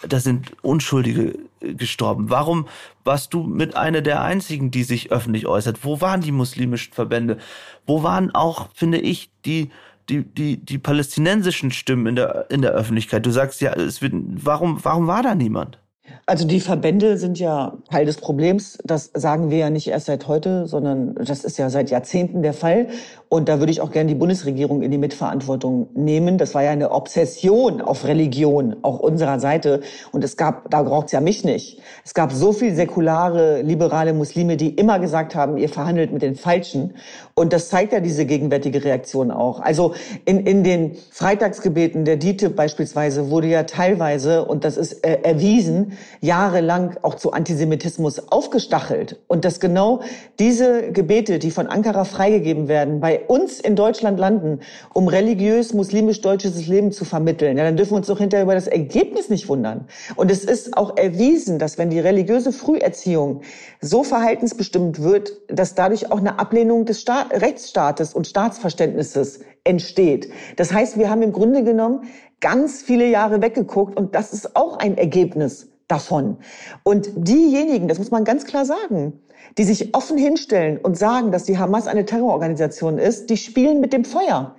[0.08, 2.30] da sind Unschuldige äh, gestorben.
[2.30, 2.68] Warum
[3.04, 5.84] warst du mit einer der einzigen, die sich öffentlich äußert?
[5.84, 7.38] Wo waren die muslimischen Verbände?
[7.86, 9.70] Wo waren auch, finde ich, die
[10.08, 13.24] die, die, die palästinensischen Stimmen in der, in der Öffentlichkeit?
[13.24, 15.78] Du sagst ja, es wird, warum, warum war da niemand?
[16.26, 18.78] Also die Verbände sind ja Teil des Problems.
[18.84, 22.54] Das sagen wir ja nicht erst seit heute, sondern das ist ja seit Jahrzehnten der
[22.54, 22.88] Fall.
[23.32, 26.36] Und da würde ich auch gerne die Bundesregierung in die Mitverantwortung nehmen.
[26.36, 29.80] Das war ja eine Obsession auf Religion, auch unserer Seite.
[30.12, 31.80] Und es gab, da braucht's ja mich nicht.
[32.04, 36.34] Es gab so viel säkulare, liberale Muslime, die immer gesagt haben, ihr verhandelt mit den
[36.34, 36.92] Falschen.
[37.32, 39.60] Und das zeigt ja diese gegenwärtige Reaktion auch.
[39.60, 39.94] Also
[40.26, 45.92] in, in den Freitagsgebeten der DITIB beispielsweise wurde ja teilweise, und das ist äh, erwiesen,
[46.20, 49.20] jahrelang auch zu Antisemitismus aufgestachelt.
[49.26, 50.02] Und dass genau
[50.38, 54.60] diese Gebete, die von Ankara freigegeben werden, bei uns in Deutschland landen,
[54.92, 58.66] um religiös muslimisch-deutsches Leben zu vermitteln, ja, dann dürfen wir uns doch hinterher über das
[58.66, 59.86] Ergebnis nicht wundern.
[60.16, 63.42] Und es ist auch erwiesen, dass wenn die religiöse Früherziehung
[63.80, 70.28] so verhaltensbestimmt wird, dass dadurch auch eine Ablehnung des Sta Rechtsstaates und Staatsverständnisses entsteht.
[70.56, 72.04] Das heißt, wir haben im Grunde genommen
[72.40, 76.38] ganz viele Jahre weggeguckt und das ist auch ein Ergebnis davon.
[76.82, 79.20] Und diejenigen, das muss man ganz klar sagen,
[79.58, 83.92] die sich offen hinstellen und sagen, dass die Hamas eine Terrororganisation ist, die spielen mit
[83.92, 84.54] dem Feuer.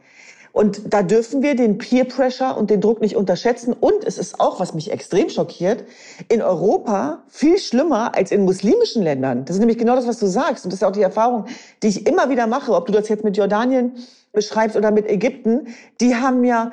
[0.54, 3.74] Und da dürfen wir den Peer Pressure und den Druck nicht unterschätzen.
[3.74, 5.84] Und es ist auch, was mich extrem schockiert,
[6.30, 9.46] in Europa viel schlimmer als in muslimischen Ländern.
[9.46, 10.64] Das ist nämlich genau das, was du sagst.
[10.64, 11.46] Und das ist auch die Erfahrung,
[11.82, 13.94] die ich immer wieder mache, ob du das jetzt mit Jordanien
[14.32, 15.70] beschreibst oder mit Ägypten.
[16.00, 16.72] Die haben ja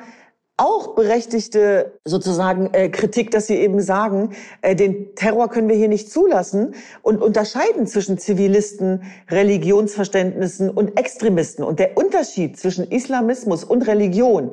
[0.61, 5.87] auch berechtigte sozusagen äh, Kritik, dass sie eben sagen, äh, den Terror können wir hier
[5.87, 11.63] nicht zulassen und unterscheiden zwischen Zivilisten, Religionsverständnissen und Extremisten.
[11.63, 14.51] Und der Unterschied zwischen Islamismus und Religion,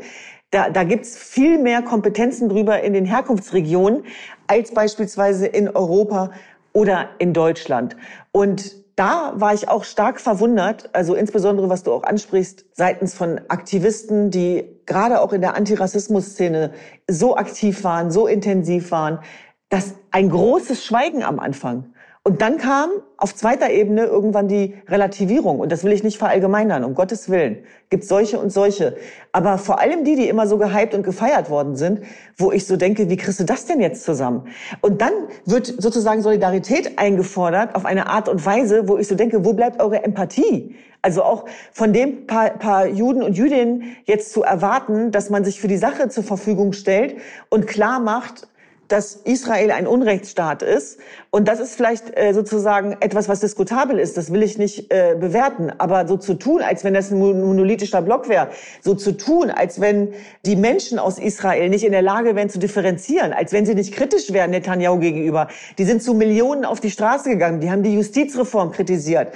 [0.51, 4.05] da, da gibt's viel mehr Kompetenzen drüber in den Herkunftsregionen
[4.47, 6.31] als beispielsweise in Europa
[6.73, 7.97] oder in Deutschland.
[8.33, 13.41] Und da war ich auch stark verwundert, also insbesondere was du auch ansprichst, seitens von
[13.49, 16.73] Aktivisten, die gerade auch in der Antirassismus-Szene
[17.09, 19.21] so aktiv waren, so intensiv waren,
[19.69, 21.93] dass ein großes Schweigen am Anfang.
[22.29, 25.61] Und dann kam auf zweiter Ebene irgendwann die Relativierung.
[25.61, 27.61] Und das will ich nicht verallgemeinern, um Gottes Willen.
[27.89, 28.99] Gibt solche und solche.
[29.33, 32.03] Aber vor allem die, die immer so gehypt und gefeiert worden sind,
[32.37, 34.49] wo ich so denke, wie kriegst du das denn jetzt zusammen?
[34.83, 35.13] Und dann
[35.47, 39.81] wird sozusagen Solidarität eingefordert auf eine Art und Weise, wo ich so denke, wo bleibt
[39.81, 40.77] eure Empathie?
[41.01, 45.63] Also auch von dem paar, paar Juden und Jüdinnen jetzt zu erwarten, dass man sich
[45.63, 47.17] für die Sache zur Verfügung stellt
[47.49, 48.49] und klar macht,
[48.89, 50.99] dass Israel ein Unrechtsstaat ist.
[51.31, 54.17] Und das ist vielleicht äh, sozusagen etwas, was diskutabel ist.
[54.17, 55.71] Das will ich nicht äh, bewerten.
[55.79, 58.49] Aber so zu tun, als wenn das ein monolithischer Block wäre,
[58.81, 60.15] so zu tun, als wenn
[60.47, 63.93] die Menschen aus Israel nicht in der Lage wären zu differenzieren, als wenn sie nicht
[63.93, 65.49] kritisch wären Netanyahu gegenüber.
[65.77, 67.61] Die sind zu Millionen auf die Straße gegangen.
[67.61, 69.33] Die haben die Justizreform kritisiert.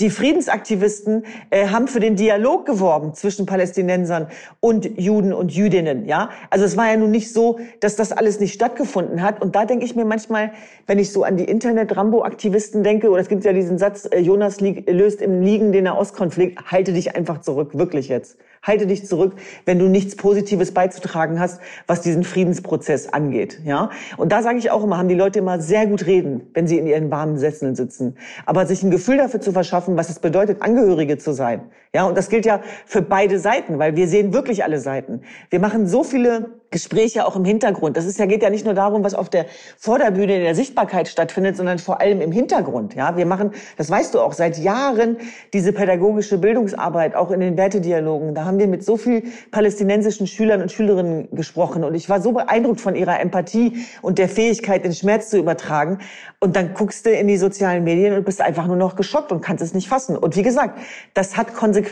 [0.00, 4.28] Die Friedensaktivisten äh, haben für den Dialog geworben zwischen Palästinensern
[4.58, 6.06] und Juden und Jüdinnen.
[6.06, 9.40] Ja, also es war ja nun nicht so, dass das alles nicht stattgefunden hat.
[9.40, 10.50] Und da denke ich mir manchmal,
[10.86, 14.60] wenn ich so an die Internet-Rambo-Aktivisten denke, oder es gibt ja diesen Satz: äh, Jonas
[14.60, 16.72] löst im Liegen den Nahostkonflikt.
[16.72, 18.36] Halte dich einfach zurück, wirklich jetzt.
[18.64, 19.34] Halte dich zurück,
[19.66, 23.60] wenn du nichts Positives beizutragen hast, was diesen Friedensprozess angeht.
[23.64, 26.66] Ja, und da sage ich auch immer, haben die Leute immer sehr gut reden, wenn
[26.66, 28.16] sie in ihren warmen Sesseln sitzen.
[28.46, 31.70] Aber sich ein Gefühl dafür zu verschaffen, was es bedeutet, Angehörige zu sein.
[31.94, 35.22] Ja, und das gilt ja für beide Seiten, weil wir sehen wirklich alle Seiten.
[35.48, 37.96] Wir machen so viele Gespräche auch im Hintergrund.
[37.96, 39.46] Das ist ja, geht ja nicht nur darum, was auf der
[39.78, 42.96] Vorderbühne in der Sichtbarkeit stattfindet, sondern vor allem im Hintergrund.
[42.96, 45.18] Ja, wir machen, das weißt du auch, seit Jahren
[45.52, 48.34] diese pädagogische Bildungsarbeit, auch in den Wertedialogen.
[48.34, 52.32] Da haben wir mit so viel palästinensischen Schülern und Schülerinnen gesprochen und ich war so
[52.32, 55.98] beeindruckt von ihrer Empathie und der Fähigkeit, den Schmerz zu übertragen.
[56.40, 59.42] Und dann guckst du in die sozialen Medien und bist einfach nur noch geschockt und
[59.42, 60.18] kannst es nicht fassen.
[60.18, 60.76] Und wie gesagt,
[61.14, 61.83] das hat Konsequenzen.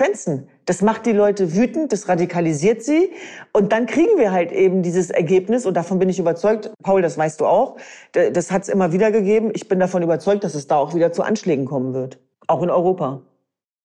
[0.65, 3.11] Das macht die Leute wütend, das radikalisiert sie.
[3.53, 5.67] Und dann kriegen wir halt eben dieses Ergebnis.
[5.67, 7.77] Und davon bin ich überzeugt, Paul, das weißt du auch.
[8.13, 9.51] Das hat es immer wieder gegeben.
[9.55, 12.19] Ich bin davon überzeugt, dass es da auch wieder zu Anschlägen kommen wird.
[12.47, 13.23] Auch in Europa.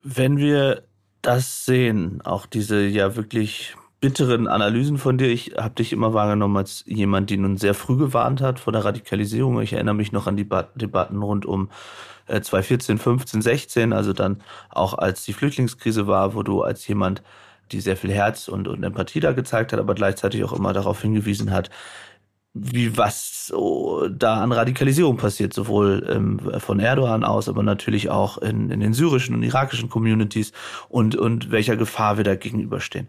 [0.04, 0.84] Wenn wir
[1.22, 5.28] das sehen, auch diese ja wirklich bitteren Analysen von dir.
[5.28, 8.86] Ich habe dich immer wahrgenommen als jemand, die nun sehr früh gewarnt hat vor der
[8.86, 9.60] Radikalisierung.
[9.62, 11.70] Ich erinnere mich noch an die Debatten rund um
[12.28, 17.22] 2014, 15, 16, also dann auch als die Flüchtlingskrise war, wo du als jemand,
[17.72, 21.02] die sehr viel Herz und, und Empathie da gezeigt hat, aber gleichzeitig auch immer darauf
[21.02, 21.70] hingewiesen hat,
[22.54, 28.38] wie was so da an Radikalisierung passiert, sowohl ähm, von Erdogan aus, aber natürlich auch
[28.40, 30.54] in, in den syrischen und irakischen Communities
[30.90, 33.08] und, und welcher Gefahr wir da gegenüberstehen.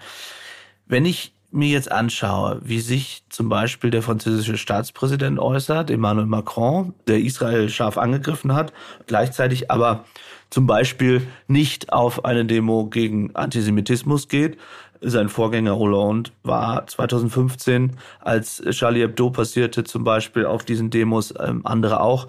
[0.87, 6.94] Wenn ich mir jetzt anschaue, wie sich zum Beispiel der französische Staatspräsident äußert, Emmanuel Macron,
[7.06, 8.72] der Israel scharf angegriffen hat,
[9.06, 10.04] gleichzeitig aber
[10.50, 14.58] zum Beispiel nicht auf eine Demo gegen Antisemitismus geht.
[15.00, 21.64] Sein Vorgänger Hollande war 2015, als Charlie Hebdo passierte, zum Beispiel auf diesen Demos, ähm,
[21.64, 22.26] andere auch.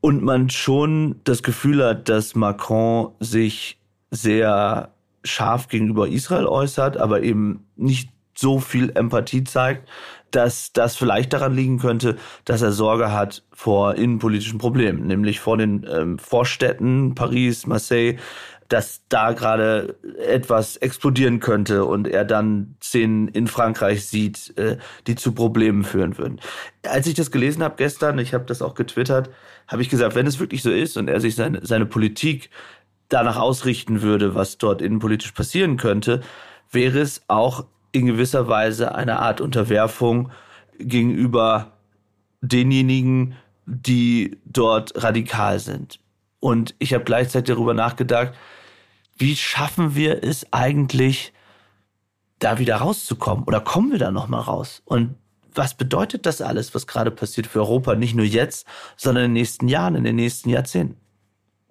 [0.00, 3.78] Und man schon das Gefühl hat, dass Macron sich
[4.10, 4.90] sehr
[5.24, 9.88] scharf gegenüber Israel äußert, aber eben nicht so viel Empathie zeigt,
[10.30, 15.58] dass das vielleicht daran liegen könnte, dass er Sorge hat vor innenpolitischen Problemen, nämlich vor
[15.58, 18.16] den ähm, Vorstädten Paris, Marseille,
[18.68, 25.14] dass da gerade etwas explodieren könnte und er dann Szenen in Frankreich sieht, äh, die
[25.14, 26.40] zu Problemen führen würden.
[26.86, 29.28] Als ich das gelesen habe gestern, ich habe das auch getwittert,
[29.68, 32.48] habe ich gesagt, wenn es wirklich so ist und er sich seine, seine Politik
[33.12, 36.22] danach ausrichten würde, was dort innenpolitisch passieren könnte,
[36.70, 40.30] wäre es auch in gewisser Weise eine Art Unterwerfung
[40.78, 41.72] gegenüber
[42.40, 43.34] denjenigen,
[43.66, 46.00] die dort radikal sind.
[46.40, 48.32] Und ich habe gleichzeitig darüber nachgedacht,
[49.16, 51.32] wie schaffen wir es eigentlich,
[52.38, 53.44] da wieder rauszukommen?
[53.44, 54.82] Oder kommen wir da nochmal raus?
[54.84, 55.14] Und
[55.54, 57.94] was bedeutet das alles, was gerade passiert für Europa?
[57.94, 60.96] Nicht nur jetzt, sondern in den nächsten Jahren, in den nächsten Jahrzehnten.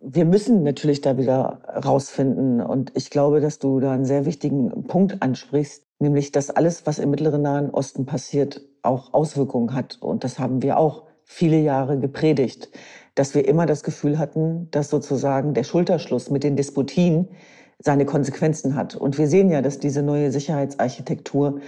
[0.04, 2.62] Wir müssen natürlich da wieder rausfinden.
[2.62, 7.00] Und ich glaube, dass du da einen sehr wichtigen Punkt ansprichst, nämlich, dass alles, was
[7.00, 10.00] im Mittleren Nahen Osten passiert, auch Auswirkungen hat.
[10.02, 12.72] Und das haben wir auch viele Jahre gepredigt
[13.16, 17.28] dass wir immer das Gefühl hatten, dass sozusagen der Schulterschluss mit den Despotien
[17.80, 18.96] seine Konsequenzen hat.
[18.96, 21.60] Und wir sehen ja, dass diese neue Sicherheitsarchitektur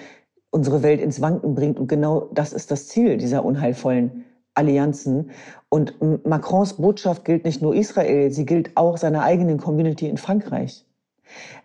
[0.51, 1.79] unsere Welt ins Wanken bringt.
[1.79, 5.31] Und genau das ist das Ziel dieser unheilvollen Allianzen.
[5.73, 10.85] Und Macrons Botschaft gilt nicht nur Israel, sie gilt auch seiner eigenen Community in Frankreich.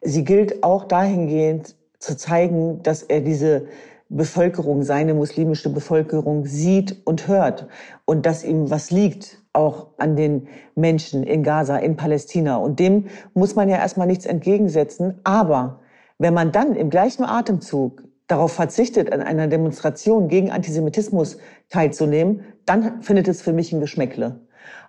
[0.00, 3.66] Sie gilt auch dahingehend zu zeigen, dass er diese
[4.08, 7.68] Bevölkerung, seine muslimische Bevölkerung sieht und hört
[8.06, 12.56] und dass ihm was liegt auch an den Menschen in Gaza, in Palästina.
[12.56, 15.20] Und dem muss man ja erstmal nichts entgegensetzen.
[15.24, 15.80] Aber
[16.16, 21.38] wenn man dann im gleichen Atemzug darauf verzichtet, an einer Demonstration gegen Antisemitismus
[21.70, 24.40] teilzunehmen, dann findet es für mich ein Geschmäckle.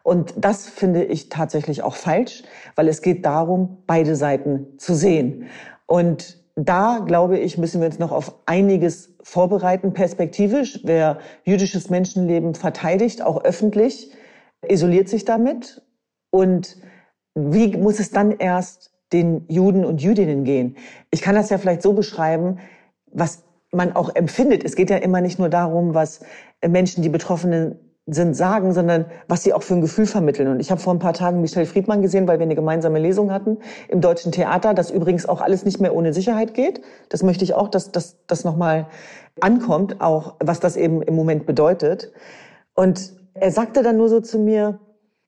[0.04, 2.43] Und das finde ich tatsächlich auch falsch,
[2.75, 5.47] weil es geht darum, beide Seiten zu sehen.
[5.86, 10.82] Und da, glaube ich, müssen wir uns noch auf einiges vorbereiten, perspektivisch.
[10.84, 14.12] Wer jüdisches Menschenleben verteidigt, auch öffentlich,
[14.67, 15.82] isoliert sich damit
[16.32, 16.78] und
[17.36, 20.75] wie muss es dann erst den Juden und Jüdinnen gehen?
[21.12, 22.60] Ich kann das ja vielleicht so beschreiben,
[23.12, 24.63] was man auch empfindet.
[24.63, 26.22] Es geht ja immer nicht nur darum, was
[26.65, 27.76] Menschen, die Betroffenen
[28.08, 30.48] sind, sagen, sondern was sie auch für ein Gefühl vermitteln.
[30.48, 33.32] Und ich habe vor ein paar Tagen Michelle Friedmann gesehen, weil wir eine gemeinsame Lesung
[33.32, 36.82] hatten im Deutschen Theater, das übrigens auch alles nicht mehr ohne Sicherheit geht.
[37.10, 38.88] Das möchte ich auch, dass das nochmal
[39.39, 42.12] ankommt, auch was das eben im Moment bedeutet.
[42.74, 44.80] Und er sagte dann nur so zu mir,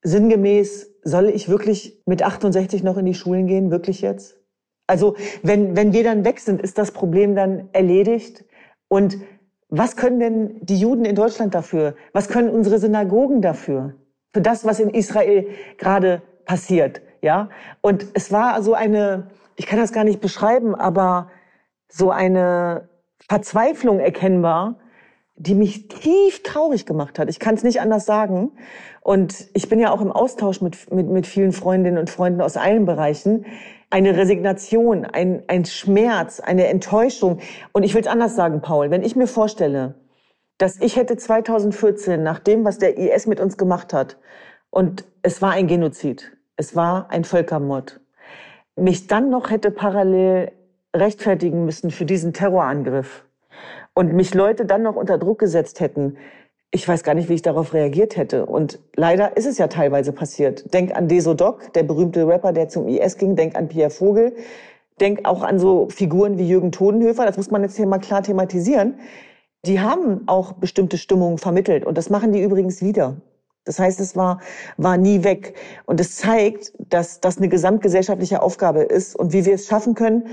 [0.04, 4.41] sinngemäß, soll ich wirklich mit 68 noch in die Schulen gehen, wirklich jetzt?
[4.88, 8.46] Also wenn, wenn wir dann weg sind, ist das Problem dann erledigt.
[8.88, 9.18] Und
[9.70, 11.96] was können denn die Juden in Deutschland dafür?
[12.14, 13.96] Was können unsere Synagogen dafür?
[14.34, 17.50] Für das, was in Israel gerade passiert, ja?
[17.82, 21.30] Und es war so eine, ich kann das gar nicht beschreiben, aber
[21.88, 22.90] so eine
[23.30, 24.76] Verzweiflung erkennbar,
[25.36, 27.30] die mich tief traurig gemacht hat.
[27.30, 28.52] Ich kann es nicht anders sagen.
[29.02, 32.56] Und ich bin ja auch im Austausch mit, mit, mit vielen Freundinnen und Freunden aus
[32.56, 33.46] allen Bereichen.
[33.90, 37.40] Eine Resignation, ein, ein Schmerz, eine Enttäuschung.
[37.74, 38.92] Und ich will es anders sagen, Paul.
[38.92, 39.96] Wenn ich mir vorstelle,
[40.60, 44.18] dass ich hätte 2014, nach dem, was der IS mit uns gemacht hat,
[44.70, 48.00] und es war ein Genozid, es war ein Völkermord,
[48.76, 50.52] mich dann noch hätte parallel
[50.96, 53.26] rechtfertigen müssen für diesen Terrorangriff,
[53.94, 56.18] und mich Leute dann noch unter Druck gesetzt hätten,
[56.74, 58.46] ich weiß gar nicht, wie ich darauf reagiert hätte.
[58.46, 60.74] Und leider ist es ja teilweise passiert.
[60.74, 63.36] Denk an Deso Doc, der berühmte Rapper, der zum IS ging.
[63.36, 64.34] Denk an Pierre Vogel.
[65.02, 67.26] Denk auch an so Figuren wie Jürgen Todenhöfer.
[67.26, 69.00] Das muss man jetzt hier mal klar thematisieren.
[69.66, 71.86] Die haben auch bestimmte Stimmungen vermittelt.
[71.86, 73.18] Und das machen die übrigens wieder.
[73.66, 74.40] Das heißt, es war,
[74.78, 75.56] war nie weg.
[75.86, 79.16] Und es zeigt, dass das eine gesamtgesellschaftliche Aufgabe ist.
[79.16, 80.28] Und wie wir es schaffen können,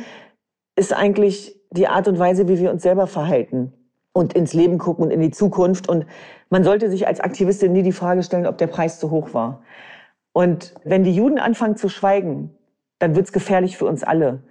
[0.77, 3.73] ist eigentlich die Art und Weise, wie wir uns selber verhalten
[4.19, 5.89] und ins Leben gucken und in die Zukunft.
[5.89, 6.07] Und
[6.51, 9.63] man sollte sich als Aktivistin nie die Frage stellen, ob der Preis zu hoch war.
[10.33, 12.51] Und wenn die Juden anfangen zu schweigen,
[12.99, 14.43] dann wird's gefährlich für uns alle.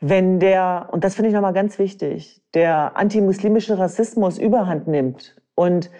[0.00, 5.90] Wenn der, und das finde ich nochmal ganz wichtig, der antimuslimische Rassismus überhand nimmt und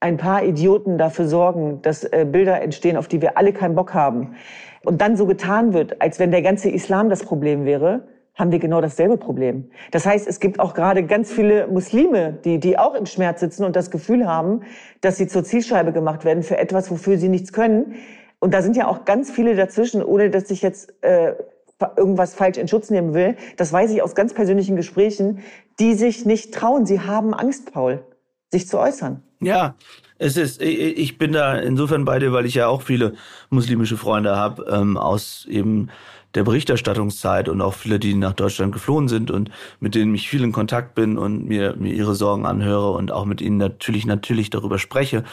[0.00, 3.94] ein paar Idioten dafür sorgen, dass äh, Bilder entstehen, auf die wir alle keinen Bock
[3.94, 4.36] haben,
[4.84, 8.06] und dann so getan wird, als wenn der ganze Islam das Problem wäre,
[8.38, 9.68] haben wir genau dasselbe Problem.
[9.90, 13.64] Das heißt, es gibt auch gerade ganz viele Muslime, die, die auch im Schmerz sitzen
[13.64, 14.62] und das Gefühl haben,
[15.00, 17.96] dass sie zur Zielscheibe gemacht werden für etwas, wofür sie nichts können.
[18.38, 21.34] Und da sind ja auch ganz viele dazwischen, ohne dass ich jetzt äh,
[21.96, 23.36] irgendwas falsch in Schutz nehmen will.
[23.56, 25.40] Das weiß ich aus ganz persönlichen Gesprächen,
[25.80, 26.86] die sich nicht trauen.
[26.86, 28.04] Sie haben Angst, Paul,
[28.52, 29.22] sich zu äußern.
[29.40, 29.74] Ja,
[30.18, 33.14] es ist, ich bin da insofern bei dir, weil ich ja auch viele
[33.50, 35.90] muslimische Freunde habe, ähm, aus eben
[36.34, 39.50] der Berichterstattungszeit und auch viele, die nach Deutschland geflohen sind und
[39.80, 43.24] mit denen ich viel in Kontakt bin und mir, mir ihre Sorgen anhöre und auch
[43.24, 45.24] mit ihnen natürlich, natürlich darüber spreche.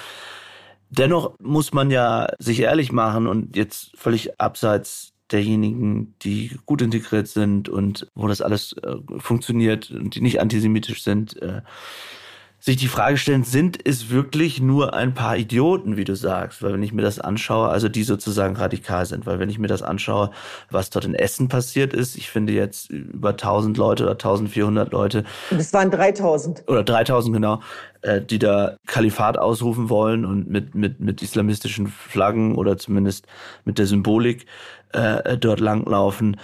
[0.90, 7.28] Dennoch muss man ja sich ehrlich machen und jetzt völlig abseits derjenigen, die gut integriert
[7.28, 11.62] sind und wo das alles äh, funktioniert und die nicht antisemitisch sind, äh,
[12.66, 16.63] sich die Frage stellen, sind es wirklich nur ein paar Idioten, wie du sagst?
[16.63, 19.68] Weil wenn ich mir das anschaue, also die sozusagen radikal sind, weil wenn ich mir
[19.68, 20.32] das anschaue,
[20.72, 25.26] was dort in Essen passiert ist, ich finde jetzt über 1000 Leute oder 1400 Leute.
[25.51, 26.63] Das waren 3000.
[26.66, 27.61] Oder 3000 genau,
[28.01, 33.28] äh, die da Kalifat ausrufen wollen und mit, mit, mit islamistischen Flaggen oder zumindest
[33.63, 34.47] mit der Symbolik
[34.91, 36.38] äh, dort langlaufen.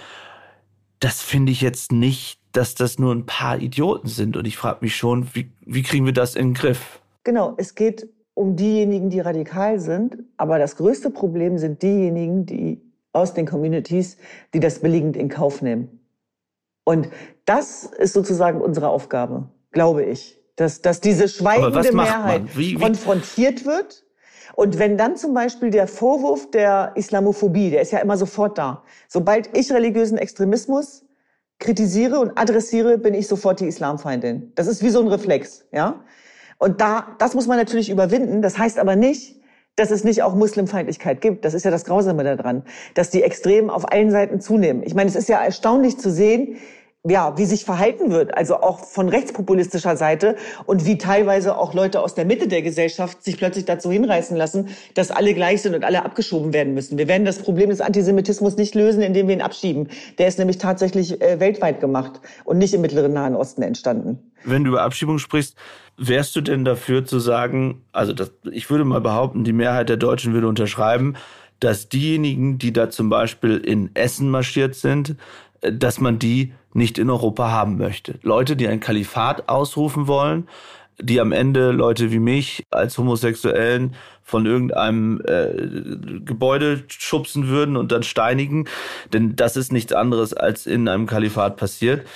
[1.00, 4.36] Das finde ich jetzt nicht dass das nur ein paar Idioten sind.
[4.36, 7.00] Und ich frage mich schon, wie, wie kriegen wir das in den Griff?
[7.24, 10.18] Genau, es geht um diejenigen, die radikal sind.
[10.36, 12.80] Aber das größte Problem sind diejenigen, die
[13.12, 14.16] aus den Communities,
[14.54, 16.00] die das billigend in Kauf nehmen.
[16.84, 17.08] Und
[17.44, 20.38] das ist sozusagen unsere Aufgabe, glaube ich.
[20.56, 22.74] Dass, dass diese schweigende Mehrheit wie, wie?
[22.74, 24.04] konfrontiert wird.
[24.54, 28.82] Und wenn dann zum Beispiel der Vorwurf der Islamophobie, der ist ja immer sofort da.
[29.08, 31.06] Sobald ich religiösen Extremismus
[31.62, 34.52] kritisiere und adressiere, bin ich sofort die Islamfeindin.
[34.54, 36.04] Das ist wie so ein Reflex, ja.
[36.58, 38.42] Und da, das muss man natürlich überwinden.
[38.42, 39.40] Das heißt aber nicht,
[39.76, 41.44] dass es nicht auch Muslimfeindlichkeit gibt.
[41.44, 42.62] Das ist ja das Grausame daran,
[42.94, 44.82] dass die Extremen auf allen Seiten zunehmen.
[44.84, 46.56] Ich meine, es ist ja erstaunlich zu sehen,
[47.04, 50.36] ja, wie sich verhalten wird, also auch von rechtspopulistischer Seite
[50.66, 54.68] und wie teilweise auch Leute aus der Mitte der Gesellschaft sich plötzlich dazu hinreißen lassen,
[54.94, 56.98] dass alle gleich sind und alle abgeschoben werden müssen.
[56.98, 59.88] Wir werden das Problem des Antisemitismus nicht lösen, indem wir ihn abschieben.
[60.18, 64.20] Der ist nämlich tatsächlich äh, weltweit gemacht und nicht im mittleren Nahen Osten entstanden.
[64.44, 65.56] Wenn du über Abschiebung sprichst,
[65.96, 69.96] wärst du denn dafür zu sagen, also das, ich würde mal behaupten, die Mehrheit der
[69.96, 71.14] Deutschen würde unterschreiben,
[71.58, 75.16] dass diejenigen, die da zum Beispiel in Essen marschiert sind,
[75.62, 78.18] dass man die nicht in Europa haben möchte.
[78.22, 80.48] Leute, die ein Kalifat ausrufen wollen,
[81.00, 87.92] die am Ende Leute wie mich als Homosexuellen von irgendeinem äh, Gebäude schubsen würden und
[87.92, 88.66] dann steinigen,
[89.12, 92.06] denn das ist nichts anderes als in einem Kalifat passiert.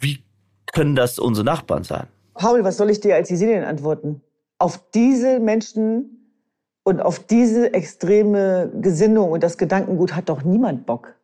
[0.00, 0.24] Wie
[0.72, 2.06] können das unsere Nachbarn sein?
[2.34, 4.22] Paul, was soll ich dir als Jesidin antworten?
[4.58, 6.18] Auf diese Menschen
[6.84, 11.17] und auf diese extreme Gesinnung und das Gedankengut hat doch niemand Bock.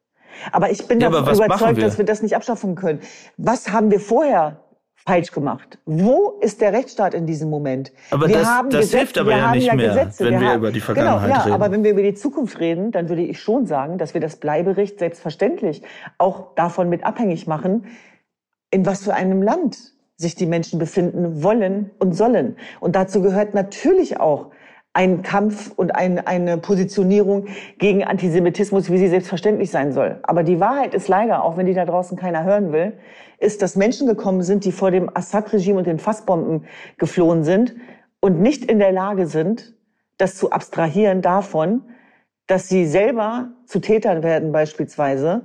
[0.52, 1.84] Aber ich bin ja, davon überzeugt, wir?
[1.84, 3.00] dass wir das nicht abschaffen können.
[3.36, 4.60] Was haben wir vorher
[5.06, 5.78] falsch gemacht?
[5.84, 7.92] Wo ist der Rechtsstaat in diesem Moment?
[8.10, 10.48] Aber wir das, haben das Gesetze, hilft aber ja nicht ja mehr, Gesetze, wenn wir,
[10.48, 11.54] wir über die Vergangenheit genau, ja, reden.
[11.54, 14.36] Aber wenn wir über die Zukunft reden, dann würde ich schon sagen, dass wir das
[14.36, 15.82] Bleiberecht selbstverständlich
[16.18, 17.86] auch davon mit abhängig machen,
[18.70, 19.76] in was für einem Land
[20.16, 22.56] sich die Menschen befinden wollen und sollen.
[22.80, 24.50] Und dazu gehört natürlich auch
[24.94, 30.20] ein Kampf und ein, eine Positionierung gegen Antisemitismus, wie sie selbstverständlich sein soll.
[30.22, 32.94] Aber die Wahrheit ist leider, auch wenn die da draußen keiner hören will,
[33.38, 36.64] ist, dass Menschen gekommen sind, die vor dem Assad-Regime und den Fassbomben
[36.96, 37.74] geflohen sind
[38.20, 39.74] und nicht in der Lage sind,
[40.16, 41.82] das zu abstrahieren davon,
[42.46, 45.44] dass sie selber zu Tätern werden beispielsweise,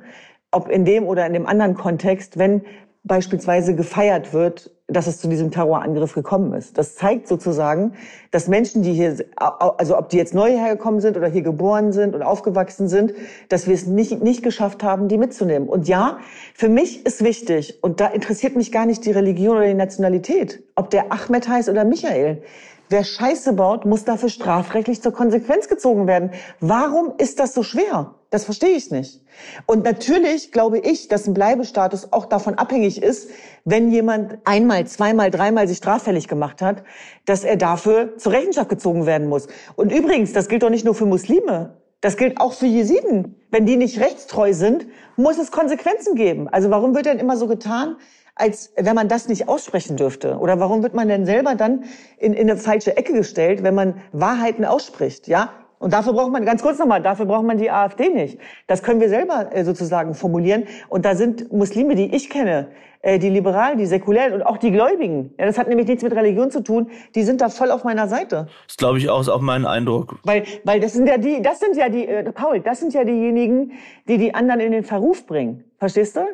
[0.52, 2.62] ob in dem oder in dem anderen Kontext, wenn
[3.04, 6.78] beispielsweise gefeiert wird, dass es zu diesem Terrorangriff gekommen ist.
[6.78, 7.94] Das zeigt sozusagen,
[8.32, 12.16] dass Menschen, die hier, also ob die jetzt neu hergekommen sind oder hier geboren sind
[12.16, 13.14] und aufgewachsen sind,
[13.50, 15.68] dass wir es nicht, nicht geschafft haben, die mitzunehmen.
[15.70, 16.18] Und ja,
[16.54, 20.64] für mich ist wichtig, und da interessiert mich gar nicht die Religion oder die Nationalität,
[20.76, 22.42] ob der Ahmed heißt oder Michael.
[22.90, 26.32] Wer Scheiße baut, muss dafür strafrechtlich zur Konsequenz gezogen werden.
[26.60, 28.16] Warum ist das so schwer?
[28.32, 29.22] Das verstehe ich nicht.
[29.66, 33.32] Und natürlich glaube ich, dass ein Bleibestatus auch davon abhängig ist,
[33.66, 36.84] wenn jemand einmal, zweimal, dreimal sich straffällig gemacht hat,
[37.26, 39.48] dass er dafür zur Rechenschaft gezogen werden muss.
[39.76, 41.78] Und übrigens, das gilt doch nicht nur für Muslime.
[42.02, 43.36] Das gilt auch für Jesiden.
[43.50, 44.86] Wenn die nicht rechtstreu sind,
[45.18, 46.48] muss es Konsequenzen geben.
[46.48, 47.98] Also warum wird denn immer so getan,
[48.36, 50.38] als wenn man das nicht aussprechen dürfte?
[50.38, 51.86] Oder warum wird man denn selber dann
[52.18, 55.28] in, in eine falsche Ecke gestellt, wenn man Wahrheiten ausspricht?
[55.28, 58.38] Ja, und dafür braucht man, ganz kurz nochmal, dafür braucht man die AfD nicht.
[58.68, 60.66] Das können wir selber äh, sozusagen formulieren.
[60.90, 62.68] Und da sind Muslime, die ich kenne,
[63.02, 65.34] äh, die Liberalen, die Säkulären und auch die Gläubigen.
[65.40, 66.92] Ja, das hat nämlich nichts mit Religion zu tun.
[67.16, 68.48] Die sind da voll auf meiner Seite.
[68.68, 70.20] Das glaube ich auch, ist auch mein Eindruck.
[70.24, 73.06] Weil, weil das sind ja die, das sind ja die, äh, Paul, das sind ja
[73.06, 73.72] diejenigen,
[74.10, 75.64] die die anderen in den Verruf bringen.
[75.78, 76.26] Verstehst du?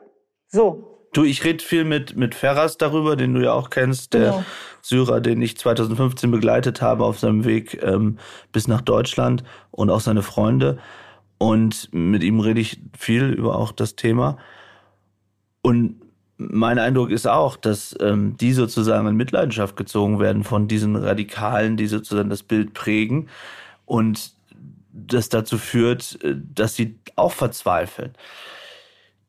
[0.48, 1.08] So.
[1.14, 4.43] Du, ich rede viel mit, mit Ferras darüber, den du ja auch kennst, der genau.
[4.86, 8.19] Syrer, den ich 2015 begleitet habe auf seinem Weg ähm,
[8.51, 10.77] bis nach Deutschland und auch seine Freunde.
[11.39, 14.38] Und mit ihm rede ich viel über auch das Thema.
[15.63, 16.01] Und
[16.38, 21.77] mein Eindruck ist auch, dass ähm, die sozusagen in Mitleidenschaft gezogen werden von diesen Radikalen,
[21.77, 23.27] die sozusagen das Bild prägen.
[23.86, 24.33] Und
[24.91, 28.13] das dazu führt, äh, dass sie auch verzweifeln.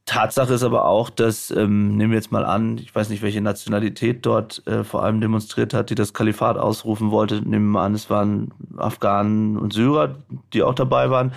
[0.06, 3.40] Tatsache ist aber auch, dass, ähm, nehmen wir jetzt mal an, ich weiß nicht, welche
[3.40, 7.42] Nationalität dort äh, vor allem demonstriert hat, die das Kalifat ausrufen wollte.
[7.42, 10.14] Nehmen wir mal an, es waren Afghanen und Syrer,
[10.52, 11.32] die auch dabei waren.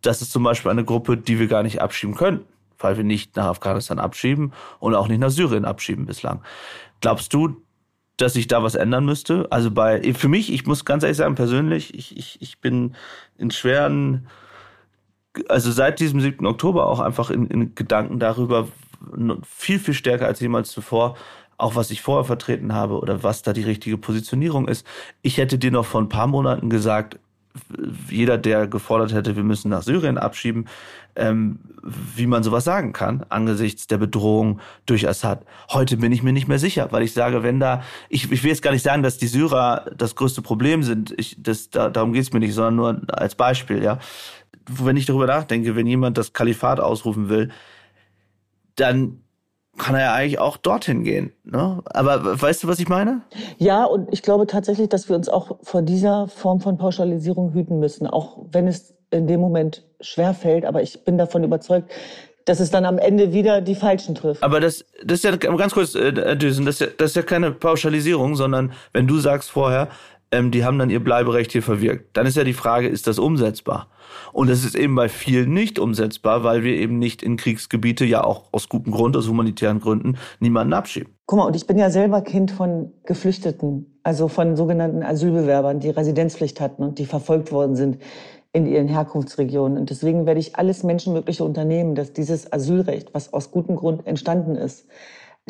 [0.00, 2.40] Das ist zum Beispiel eine Gruppe, die wir gar nicht abschieben können,
[2.78, 6.40] weil wir nicht nach Afghanistan abschieben und auch nicht nach Syrien abschieben bislang.
[7.02, 7.60] Glaubst du,
[8.16, 9.46] dass sich da was ändern müsste?
[9.50, 12.94] Also bei, für mich, ich muss ganz ehrlich sagen, persönlich, ich, ich, ich bin
[13.36, 14.26] in schweren
[15.48, 16.46] also seit diesem 7.
[16.46, 18.68] Oktober auch einfach in, in Gedanken darüber
[19.46, 21.16] viel, viel stärker als jemals zuvor,
[21.56, 24.86] auch was ich vorher vertreten habe oder was da die richtige Positionierung ist.
[25.22, 27.18] Ich hätte dir noch vor ein paar Monaten gesagt,
[28.08, 30.66] jeder, der gefordert hätte, wir müssen nach Syrien abschieben,
[31.16, 35.44] ähm, wie man sowas sagen kann, angesichts der Bedrohung durch Assad.
[35.70, 38.50] Heute bin ich mir nicht mehr sicher, weil ich sage, wenn da, ich, ich will
[38.50, 42.12] jetzt gar nicht sagen, dass die Syrer das größte Problem sind, ich, das, da, darum
[42.12, 43.98] geht's mir nicht, sondern nur als Beispiel, ja
[44.68, 47.50] wenn ich darüber nachdenke, wenn jemand das Kalifat ausrufen will,
[48.76, 49.22] dann
[49.78, 51.32] kann er ja eigentlich auch dorthin gehen.
[51.44, 51.82] Ne?
[51.86, 53.22] Aber weißt du, was ich meine?
[53.58, 57.78] Ja, und ich glaube tatsächlich, dass wir uns auch vor dieser Form von Pauschalisierung hüten
[57.78, 60.64] müssen, auch wenn es in dem Moment schwer fällt.
[60.64, 61.90] Aber ich bin davon überzeugt,
[62.44, 64.42] dass es dann am Ende wieder die Falschen trifft.
[64.42, 67.22] Aber das, das ist ja ganz kurz, äh, Düsen, das, ist ja, das ist ja
[67.22, 69.88] keine Pauschalisierung, sondern wenn du sagst vorher,
[70.32, 73.18] ähm, die haben dann ihr Bleiberecht hier verwirkt, dann ist ja die Frage, ist das
[73.18, 73.88] umsetzbar?
[74.32, 78.24] Und das ist eben bei vielen nicht umsetzbar, weil wir eben nicht in Kriegsgebiete, ja
[78.24, 81.14] auch aus gutem Grund, aus humanitären Gründen, niemanden abschieben.
[81.26, 85.90] Guck mal, und ich bin ja selber Kind von Geflüchteten, also von sogenannten Asylbewerbern, die
[85.90, 87.98] Residenzpflicht hatten und die verfolgt worden sind
[88.52, 89.78] in ihren Herkunftsregionen.
[89.78, 94.56] Und deswegen werde ich alles Menschenmögliche unternehmen, dass dieses Asylrecht, was aus gutem Grund entstanden
[94.56, 94.88] ist,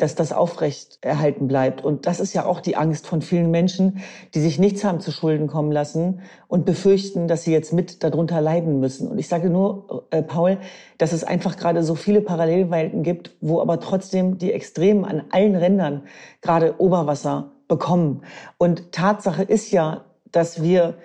[0.01, 1.83] dass das aufrecht erhalten bleibt.
[1.83, 4.01] Und das ist ja auch die Angst von vielen Menschen,
[4.33, 8.41] die sich nichts haben zu Schulden kommen lassen und befürchten, dass sie jetzt mit darunter
[8.41, 9.07] leiden müssen.
[9.07, 10.57] Und ich sage nur, äh, Paul,
[10.97, 15.55] dass es einfach gerade so viele Parallelwelten gibt, wo aber trotzdem die Extremen an allen
[15.55, 16.03] Rändern
[16.41, 18.23] gerade Oberwasser bekommen.
[18.57, 20.95] Und Tatsache ist ja, dass wir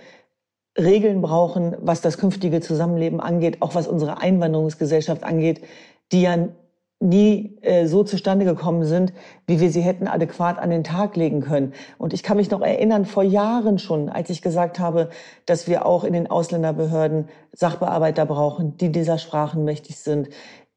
[0.78, 5.62] Regeln brauchen, was das künftige Zusammenleben angeht, auch was unsere Einwanderungsgesellschaft angeht,
[6.12, 6.48] die ja
[6.98, 9.12] nie äh, so zustande gekommen sind,
[9.46, 11.74] wie wir sie hätten adäquat an den Tag legen können.
[11.98, 15.10] Und ich kann mich noch erinnern, vor Jahren schon, als ich gesagt habe,
[15.44, 20.30] dass wir auch in den Ausländerbehörden Sachbearbeiter brauchen, die dieser Sprachen mächtig sind,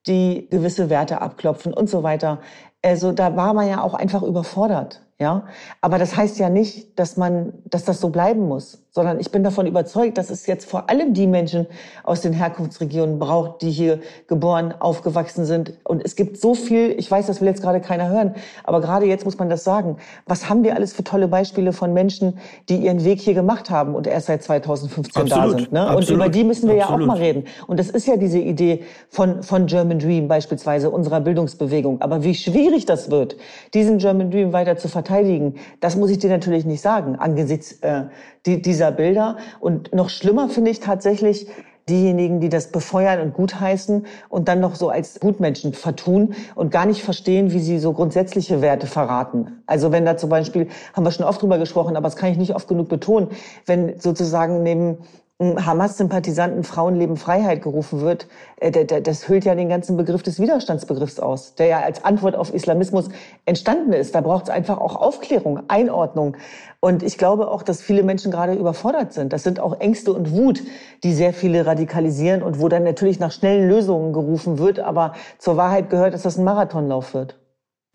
[0.08, 2.40] die gewisse Werte abklopfen und so weiter.
[2.82, 5.02] Also da war man ja auch einfach überfordert.
[5.22, 5.48] Ja,
[5.82, 9.44] aber das heißt ja nicht, dass man, dass das so bleiben muss, sondern ich bin
[9.44, 11.68] davon überzeugt, dass es jetzt vor allem die Menschen
[12.04, 15.74] aus den Herkunftsregionen braucht, die hier geboren, aufgewachsen sind.
[15.84, 19.06] Und es gibt so viel, ich weiß, das will jetzt gerade keiner hören, aber gerade
[19.06, 19.98] jetzt muss man das sagen.
[20.26, 23.94] Was haben wir alles für tolle Beispiele von Menschen, die ihren Weg hier gemacht haben
[23.94, 25.54] und erst seit 2015 Absolut.
[25.54, 25.72] da sind?
[25.72, 25.82] Ne?
[25.82, 26.10] Absolut.
[26.10, 27.00] Und über die müssen wir Absolut.
[27.00, 27.46] ja auch mal reden.
[27.68, 32.02] Und das ist ja diese Idee von, von German Dream beispielsweise, unserer Bildungsbewegung.
[32.02, 33.38] Aber wie schwierig das wird,
[33.74, 35.56] diesen German Dream weiter zu verteidigen.
[35.80, 38.06] Das muss ich dir natürlich nicht sagen angesichts äh,
[38.46, 39.36] die, dieser Bilder.
[39.60, 41.48] Und noch schlimmer finde ich tatsächlich,
[41.90, 46.86] diejenigen, die das befeuern und gutheißen und dann noch so als Gutmenschen vertun und gar
[46.86, 49.64] nicht verstehen, wie sie so grundsätzliche Werte verraten.
[49.66, 52.38] Also wenn da zum Beispiel, haben wir schon oft drüber gesprochen, aber das kann ich
[52.38, 53.30] nicht oft genug betonen,
[53.66, 55.00] wenn sozusagen neben
[55.42, 58.28] Hamas-Sympathisanten Frauenleben Freiheit gerufen wird,
[58.58, 62.54] äh, das hüllt ja den ganzen Begriff des Widerstandsbegriffs aus, der ja als Antwort auf
[62.54, 63.08] Islamismus
[63.46, 64.16] entstanden ist.
[64.16, 66.36] Da braucht es einfach auch Aufklärung, Einordnung.
[66.82, 69.32] Und ich glaube auch, dass viele Menschen gerade überfordert sind.
[69.32, 70.62] Das sind auch Ängste und Wut,
[71.04, 74.82] die sehr viele radikalisieren und wo dann natürlich nach schnellen Lösungen gerufen wird.
[74.82, 77.39] Aber zur Wahrheit gehört, dass das ein Marathonlauf wird.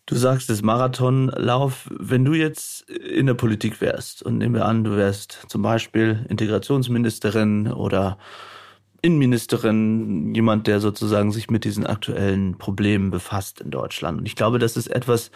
[0.07, 1.89] Du sagst es Marathonlauf.
[1.91, 6.27] Wenn du jetzt in der Politik wärst und nehmen wir an, du wärst zum Beispiel
[6.29, 8.19] Integrationsministerin oder
[9.01, 14.19] Innenministerin, jemand, der sozusagen sich mit diesen aktuellen Problemen befasst in Deutschland.
[14.19, 15.31] Und ich glaube, das ist etwas,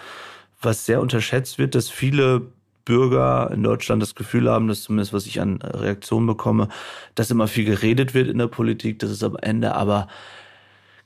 [0.60, 2.52] was sehr unterschätzt wird, dass viele
[2.84, 6.68] Bürger in Deutschland das Gefühl haben, dass zumindest was ich an Reaktionen bekomme,
[7.14, 10.08] dass immer viel geredet wird in der Politik, dass es am Ende aber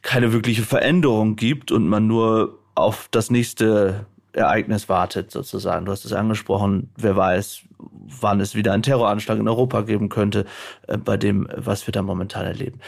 [0.02, 5.84] keine wirkliche Veränderung gibt und man nur auf das nächste Ereignis wartet, sozusagen.
[5.84, 7.62] Du hast es angesprochen, wer weiß,
[8.20, 10.46] wann es wieder einen Terroranschlag in Europa geben könnte,
[10.86, 12.80] äh, bei dem, was wir da momentan erleben.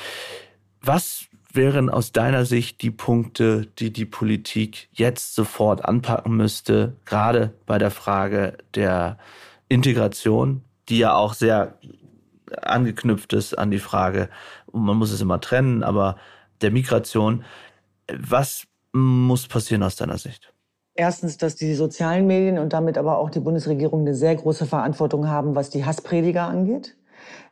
[0.80, 7.54] Was wären aus deiner Sicht die Punkte, die die Politik jetzt sofort anpacken müsste, gerade
[7.66, 9.18] bei der Frage der
[9.68, 11.78] Integration, die ja auch sehr
[12.62, 14.28] angeknüpft ist an die Frage,
[14.72, 16.16] man muss es immer trennen, aber
[16.60, 17.44] der Migration.
[18.12, 20.54] Was muss passieren aus deiner Sicht?
[20.94, 25.28] Erstens, dass die sozialen Medien und damit aber auch die Bundesregierung eine sehr große Verantwortung
[25.28, 26.96] haben, was die Hassprediger angeht.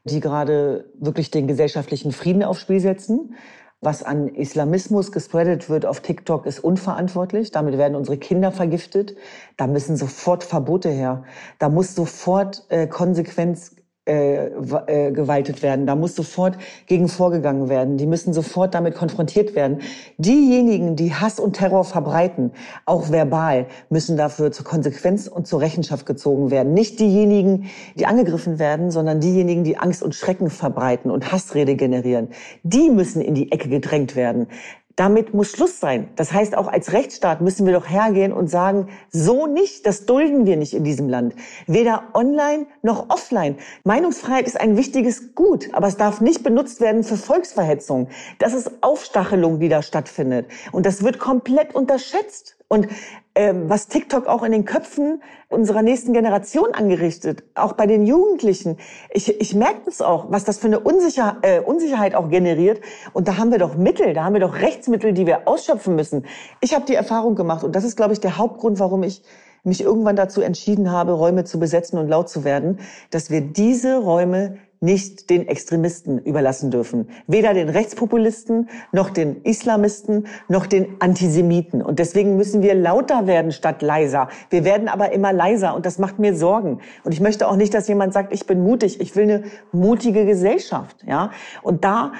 [0.05, 3.37] die gerade wirklich den gesellschaftlichen Frieden aufs Spiel setzen.
[3.81, 7.51] Was an Islamismus gespreadet wird auf TikTok ist unverantwortlich.
[7.53, 9.17] Damit werden unsere Kinder vergiftet.
[9.57, 11.25] Da müssen sofort Verbote her.
[11.59, 15.87] Da muss sofort äh, Konsequenz äh, äh, gewaltet werden.
[15.87, 17.99] Da muss sofort gegen vorgegangen werden.
[17.99, 19.79] Die müssen sofort damit konfrontiert werden.
[20.19, 22.51] Diejenigen, die Hass und Terror verbreiten,
[22.85, 26.75] auch verbal, müssen dafür zur Konsequenz und zur Rechenschaft gezogen werden.
[26.75, 32.31] Nicht diejenigen, die angegriffen werden, sondern diejenigen, die Angst und Schrecken verbreiten und Hassrede generieren.
[32.65, 34.49] Die müssen in die Ecke gedrängt werden.
[34.97, 36.09] Damit muss Schluss sein.
[36.17, 40.45] Das heißt, auch als Rechtsstaat müssen wir doch hergehen und sagen, so nicht, das dulden
[40.45, 41.35] wir nicht in diesem Land.
[41.67, 43.57] Weder online noch offline.
[43.85, 48.09] Meinungsfreiheit ist ein wichtiges Gut, aber es darf nicht benutzt werden für Volksverhetzung.
[48.39, 50.47] Das ist Aufstachelung, die da stattfindet.
[50.73, 52.57] Und das wird komplett unterschätzt.
[52.69, 52.89] Und
[53.35, 58.77] was TikTok auch in den Köpfen unserer nächsten Generation angerichtet, auch bei den Jugendlichen.
[59.11, 62.83] Ich, ich merke das auch, was das für eine Unsicher, äh, Unsicherheit auch generiert.
[63.15, 66.27] Und da haben wir doch Mittel, da haben wir doch Rechtsmittel, die wir ausschöpfen müssen.
[66.61, 69.23] Ich habe die Erfahrung gemacht und das ist, glaube ich, der Hauptgrund, warum ich
[69.65, 72.81] mich irgendwann dazu entschieden habe, Räume zu besetzen und laut zu werden,
[73.11, 77.09] dass wir diese Räume nicht den Extremisten überlassen dürfen.
[77.27, 81.83] Weder den Rechtspopulisten, noch den Islamisten, noch den Antisemiten.
[81.83, 84.29] Und deswegen müssen wir lauter werden statt leiser.
[84.51, 86.81] Wir werden aber immer leiser und das macht mir Sorgen.
[87.05, 89.01] Und ich möchte auch nicht, dass jemand sagt, ich bin mutig.
[89.01, 91.31] Ich will eine mutige Gesellschaft, ja.
[91.63, 92.13] Und da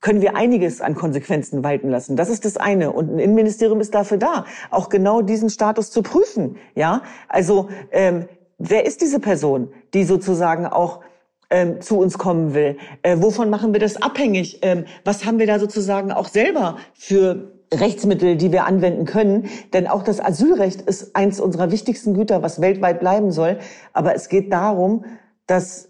[0.00, 2.16] können wir einiges an Konsequenzen walten lassen.
[2.16, 2.92] Das ist das eine.
[2.92, 6.56] Und ein Innenministerium ist dafür da, auch genau diesen Status zu prüfen.
[6.74, 11.00] Ja, also ähm, wer ist diese Person, die sozusagen auch
[11.50, 12.76] ähm, zu uns kommen will?
[13.02, 14.60] Äh, wovon machen wir das abhängig?
[14.62, 19.48] Ähm, was haben wir da sozusagen auch selber für Rechtsmittel, die wir anwenden können.
[19.72, 23.58] Denn auch das Asylrecht ist eins unserer wichtigsten Güter, was weltweit bleiben soll.
[23.92, 25.04] Aber es geht darum,
[25.46, 25.88] dass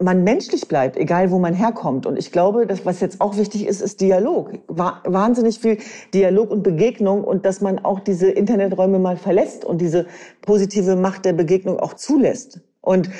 [0.00, 2.06] man menschlich bleibt, egal wo man herkommt.
[2.06, 4.52] Und ich glaube, das, was jetzt auch wichtig ist, ist Dialog.
[4.68, 5.78] Wahnsinnig viel
[6.14, 10.06] Dialog und Begegnung und dass man auch diese Interneträume mal verlässt und diese
[10.42, 12.60] positive Macht der Begegnung auch zulässt.
[12.80, 13.10] Und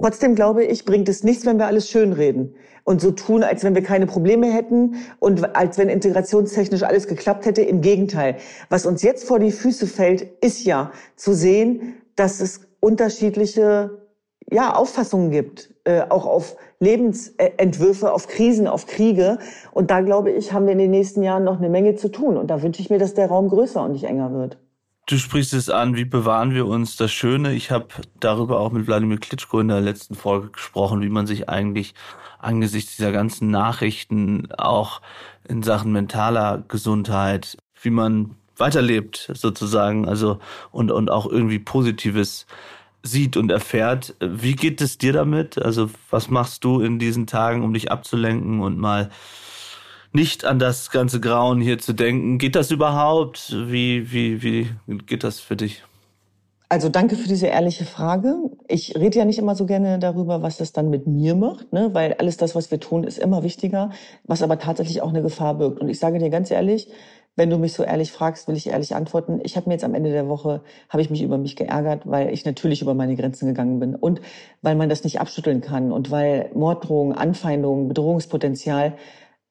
[0.00, 3.74] trotzdem glaube ich, bringt es nichts, wenn wir alles schönreden und so tun, als wenn
[3.74, 7.62] wir keine Probleme hätten und als wenn integrationstechnisch alles geklappt hätte.
[7.62, 8.36] Im Gegenteil.
[8.70, 14.08] Was uns jetzt vor die Füße fällt, ist ja zu sehen, dass es unterschiedliche
[14.50, 19.38] ja, Auffassungen gibt, äh, auch auf Lebensentwürfe, auf Krisen, auf Kriege.
[19.72, 22.36] Und da glaube ich, haben wir in den nächsten Jahren noch eine Menge zu tun.
[22.36, 24.58] Und da wünsche ich mir, dass der Raum größer und nicht enger wird.
[25.08, 27.54] Du sprichst es an, wie bewahren wir uns das Schöne?
[27.54, 27.86] Ich habe
[28.20, 31.94] darüber auch mit Wladimir Klitschko in der letzten Folge gesprochen, wie man sich eigentlich
[32.38, 35.00] angesichts dieser ganzen Nachrichten auch
[35.48, 40.40] in Sachen mentaler Gesundheit, wie man weiterlebt sozusagen, also
[40.72, 42.46] und und auch irgendwie Positives
[43.02, 44.14] sieht und erfährt.
[44.20, 45.56] Wie geht es dir damit?
[45.56, 49.08] Also was machst du in diesen Tagen, um dich abzulenken und mal
[50.12, 52.38] nicht an das ganze Grauen hier zu denken.
[52.38, 53.52] Geht das überhaupt?
[53.52, 54.68] Wie, wie, wie
[55.06, 55.84] geht das für dich?
[56.70, 58.36] Also danke für diese ehrliche Frage.
[58.68, 61.90] Ich rede ja nicht immer so gerne darüber, was das dann mit mir macht, ne?
[61.94, 63.90] weil alles das, was wir tun, ist immer wichtiger,
[64.24, 65.80] was aber tatsächlich auch eine Gefahr birgt.
[65.80, 66.88] Und ich sage dir ganz ehrlich,
[67.36, 69.40] wenn du mich so ehrlich fragst, will ich ehrlich antworten.
[69.44, 72.34] Ich habe mir jetzt am Ende der Woche, habe ich mich über mich geärgert, weil
[72.34, 74.20] ich natürlich über meine Grenzen gegangen bin und
[74.60, 78.94] weil man das nicht abschütteln kann und weil Morddrohungen, Anfeindungen, Bedrohungspotenzial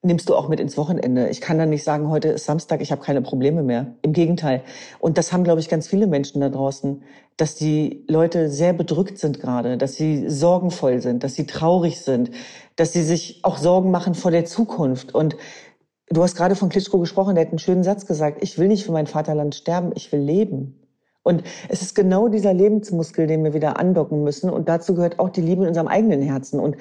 [0.04, 1.30] nimmst du auch mit ins Wochenende.
[1.30, 3.96] Ich kann dann nicht sagen, heute ist Samstag, ich habe keine Probleme mehr.
[4.02, 4.64] Im Gegenteil.
[5.00, 7.04] Und das haben, glaube ich, ganz viele Menschen da draußen,
[7.36, 12.32] dass die Leute sehr bedrückt sind gerade, dass sie sorgenvoll sind, dass sie traurig sind,
[12.76, 15.14] dass sie sich auch Sorgen machen vor der Zukunft.
[15.14, 15.36] Und
[16.10, 18.86] du hast gerade von Klitschko gesprochen, der hat einen schönen Satz gesagt, ich will nicht
[18.86, 20.84] für mein Vaterland sterben, ich will leben.
[21.28, 24.50] Und es ist genau dieser Lebensmuskel, den wir wieder andocken müssen.
[24.50, 26.58] Und dazu gehört auch die Liebe in unserem eigenen Herzen.
[26.58, 26.78] Und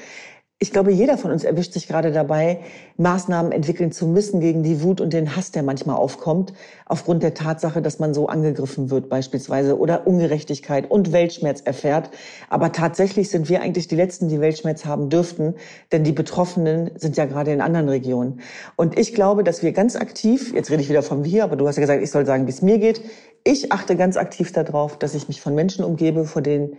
[0.58, 2.60] ich glaube, jeder von uns erwischt sich gerade dabei,
[2.96, 6.54] Maßnahmen entwickeln zu müssen gegen die Wut und den Hass, der manchmal aufkommt,
[6.86, 12.10] aufgrund der Tatsache, dass man so angegriffen wird beispielsweise oder Ungerechtigkeit und Weltschmerz erfährt.
[12.48, 15.56] Aber tatsächlich sind wir eigentlich die Letzten, die Weltschmerz haben dürften,
[15.92, 18.40] denn die Betroffenen sind ja gerade in anderen Regionen.
[18.76, 21.68] Und ich glaube, dass wir ganz aktiv, jetzt rede ich wieder von wir, aber du
[21.68, 23.02] hast ja gesagt, ich soll sagen, wie es mir geht.
[23.44, 26.78] Ich achte ganz aktiv darauf, dass ich mich von Menschen umgebe, vor denen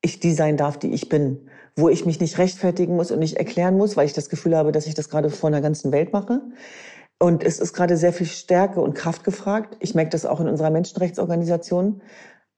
[0.00, 3.36] ich die sein darf, die ich bin wo ich mich nicht rechtfertigen muss und nicht
[3.36, 6.12] erklären muss, weil ich das Gefühl habe, dass ich das gerade vor einer ganzen Welt
[6.12, 6.40] mache.
[7.18, 9.76] Und es ist gerade sehr viel Stärke und Kraft gefragt.
[9.80, 12.02] Ich merke das auch in unserer Menschenrechtsorganisation.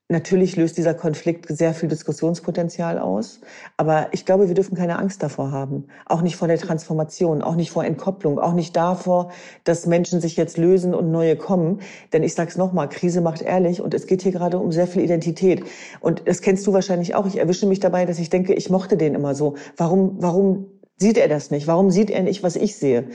[0.09, 3.41] Natürlich löst dieser Konflikt sehr viel Diskussionspotenzial aus.
[3.75, 5.89] Aber ich glaube, wir dürfen keine Angst davor haben.
[6.05, 9.31] Auch nicht vor der Transformation, auch nicht vor Entkopplung, auch nicht davor,
[9.65, 11.81] dass Menschen sich jetzt lösen und neue kommen.
[12.13, 14.87] Denn ich sage es nochmal, Krise macht ehrlich und es geht hier gerade um sehr
[14.87, 15.65] viel Identität.
[15.99, 17.25] Und das kennst du wahrscheinlich auch.
[17.25, 19.55] Ich erwische mich dabei, dass ich denke, ich mochte den immer so.
[19.75, 20.67] Warum, warum
[20.97, 21.67] sieht er das nicht?
[21.67, 23.05] Warum sieht er nicht, was ich sehe?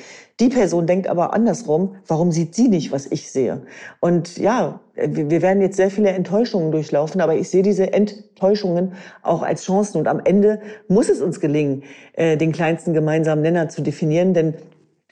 [0.41, 3.63] Die Person denkt aber andersrum, warum sieht sie nicht, was ich sehe?
[4.01, 9.43] Und ja, wir werden jetzt sehr viele Enttäuschungen durchlaufen, aber ich sehe diese Enttäuschungen auch
[9.43, 9.99] als Chancen.
[9.99, 14.55] Und am Ende muss es uns gelingen, äh, den kleinsten gemeinsamen Nenner zu definieren, denn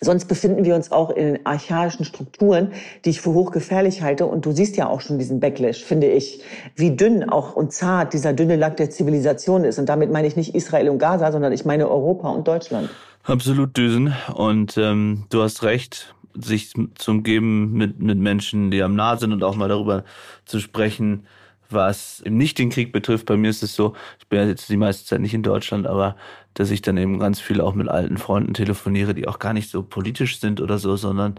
[0.02, 2.72] Sonst befinden wir uns auch in archaischen Strukturen,
[3.04, 4.24] die ich für hochgefährlich halte.
[4.24, 6.42] Und du siehst ja auch schon diesen Backlash, finde ich,
[6.74, 9.78] wie dünn auch und zart dieser dünne Lack der Zivilisation ist.
[9.78, 12.88] Und damit meine ich nicht Israel und Gaza, sondern ich meine Europa und Deutschland.
[13.24, 14.14] Absolut Düsen.
[14.34, 19.34] Und ähm, du hast recht, sich zu umgeben mit, mit Menschen, die am nah sind
[19.34, 20.04] und auch mal darüber
[20.46, 21.26] zu sprechen,
[21.72, 23.26] was nicht den Krieg betrifft.
[23.26, 25.86] Bei mir ist es so, ich bin ja jetzt die meiste Zeit nicht in Deutschland,
[25.86, 26.16] aber
[26.54, 29.70] dass ich dann eben ganz viel auch mit alten Freunden telefoniere, die auch gar nicht
[29.70, 31.38] so politisch sind oder so, sondern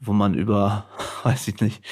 [0.00, 0.86] wo man über,
[1.22, 1.82] weiß ich nicht,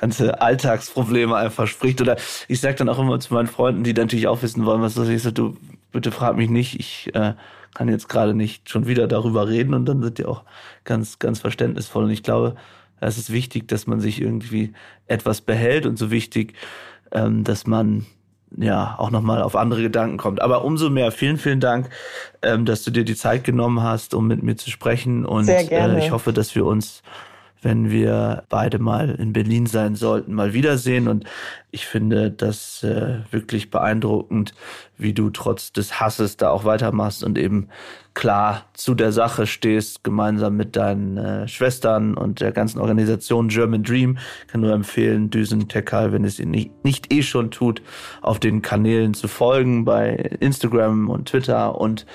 [0.00, 2.00] ganze Alltagsprobleme einfach spricht.
[2.00, 2.16] Oder
[2.48, 5.08] ich sage dann auch immer zu meinen Freunden, die natürlich auch wissen wollen, was das
[5.08, 5.56] ist, du
[5.92, 7.34] bitte frag mich nicht, ich äh,
[7.74, 10.44] kann jetzt gerade nicht schon wieder darüber reden und dann sind die auch
[10.84, 12.04] ganz, ganz verständnisvoll.
[12.04, 12.56] Und ich glaube,
[13.00, 14.72] es ist wichtig, dass man sich irgendwie
[15.06, 16.54] etwas behält und so wichtig,
[17.12, 18.06] ähm, dass man
[18.56, 20.40] ja auch nochmal auf andere Gedanken kommt.
[20.40, 21.90] Aber umso mehr vielen, vielen Dank,
[22.42, 25.26] ähm, dass du dir die Zeit genommen hast, um mit mir zu sprechen.
[25.26, 25.46] Und.
[25.96, 27.02] Äh, ich hoffe, dass wir uns
[27.62, 31.08] wenn wir beide mal in Berlin sein sollten, mal wiedersehen.
[31.08, 31.24] Und
[31.70, 34.54] ich finde das äh, wirklich beeindruckend,
[34.98, 37.68] wie du trotz des Hasses da auch weitermachst und eben
[38.14, 43.82] klar zu der Sache stehst, gemeinsam mit deinen äh, Schwestern und der ganzen Organisation German
[43.82, 44.16] Dream.
[44.46, 47.82] Kann nur empfehlen, Düsen Tekal, wenn es ihn nicht, nicht eh schon tut,
[48.22, 52.06] auf den Kanälen zu folgen bei Instagram und Twitter und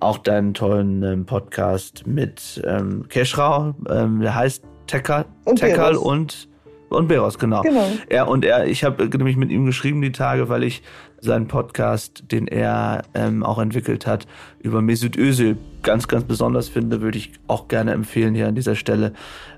[0.00, 3.74] auch deinen tollen ähm, Podcast mit ähm, Keschrau.
[3.88, 6.48] Ähm, der heißt Tekal und, Tekal und
[6.88, 7.62] und Beros, genau.
[7.62, 7.86] genau.
[8.08, 10.82] Er und er, ich habe nämlich mit ihm geschrieben die Tage, weil ich
[11.20, 14.26] seinen Podcast, den er ähm, auch entwickelt hat,
[14.60, 18.76] über Mesut Özil ganz, ganz besonders finde, würde ich auch gerne empfehlen hier an dieser
[18.76, 19.12] Stelle,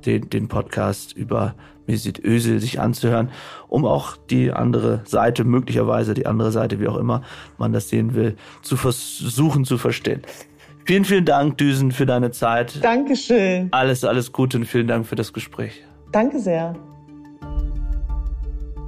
[0.07, 1.55] den, den Podcast über
[1.87, 3.31] Mesut Özil sich anzuhören,
[3.68, 7.22] um auch die andere Seite, möglicherweise die andere Seite, wie auch immer
[7.57, 10.22] man das sehen will, zu versuchen zu verstehen.
[10.89, 12.82] Vielen, vielen Dank, Düsen, für deine Zeit.
[12.82, 13.68] Dankeschön.
[13.72, 15.84] Alles, alles Gute und vielen Dank für das Gespräch.
[16.12, 16.74] Danke sehr.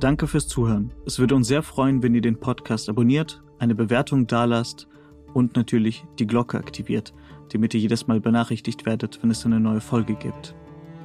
[0.00, 0.94] Danke fürs Zuhören.
[1.04, 4.88] Es würde uns sehr freuen, wenn ihr den Podcast abonniert, eine Bewertung dalasst
[5.34, 7.12] und natürlich die Glocke aktiviert,
[7.52, 10.54] damit ihr jedes Mal benachrichtigt werdet, wenn es eine neue Folge gibt.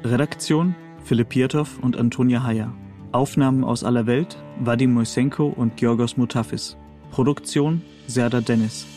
[0.05, 2.73] Redaktion Philipp Pietow und Antonia Heyer.
[3.11, 6.77] Aufnahmen aus aller Welt Vadim Moisenko und Georgos Mutafis.
[7.11, 8.87] Produktion Serda Dennis.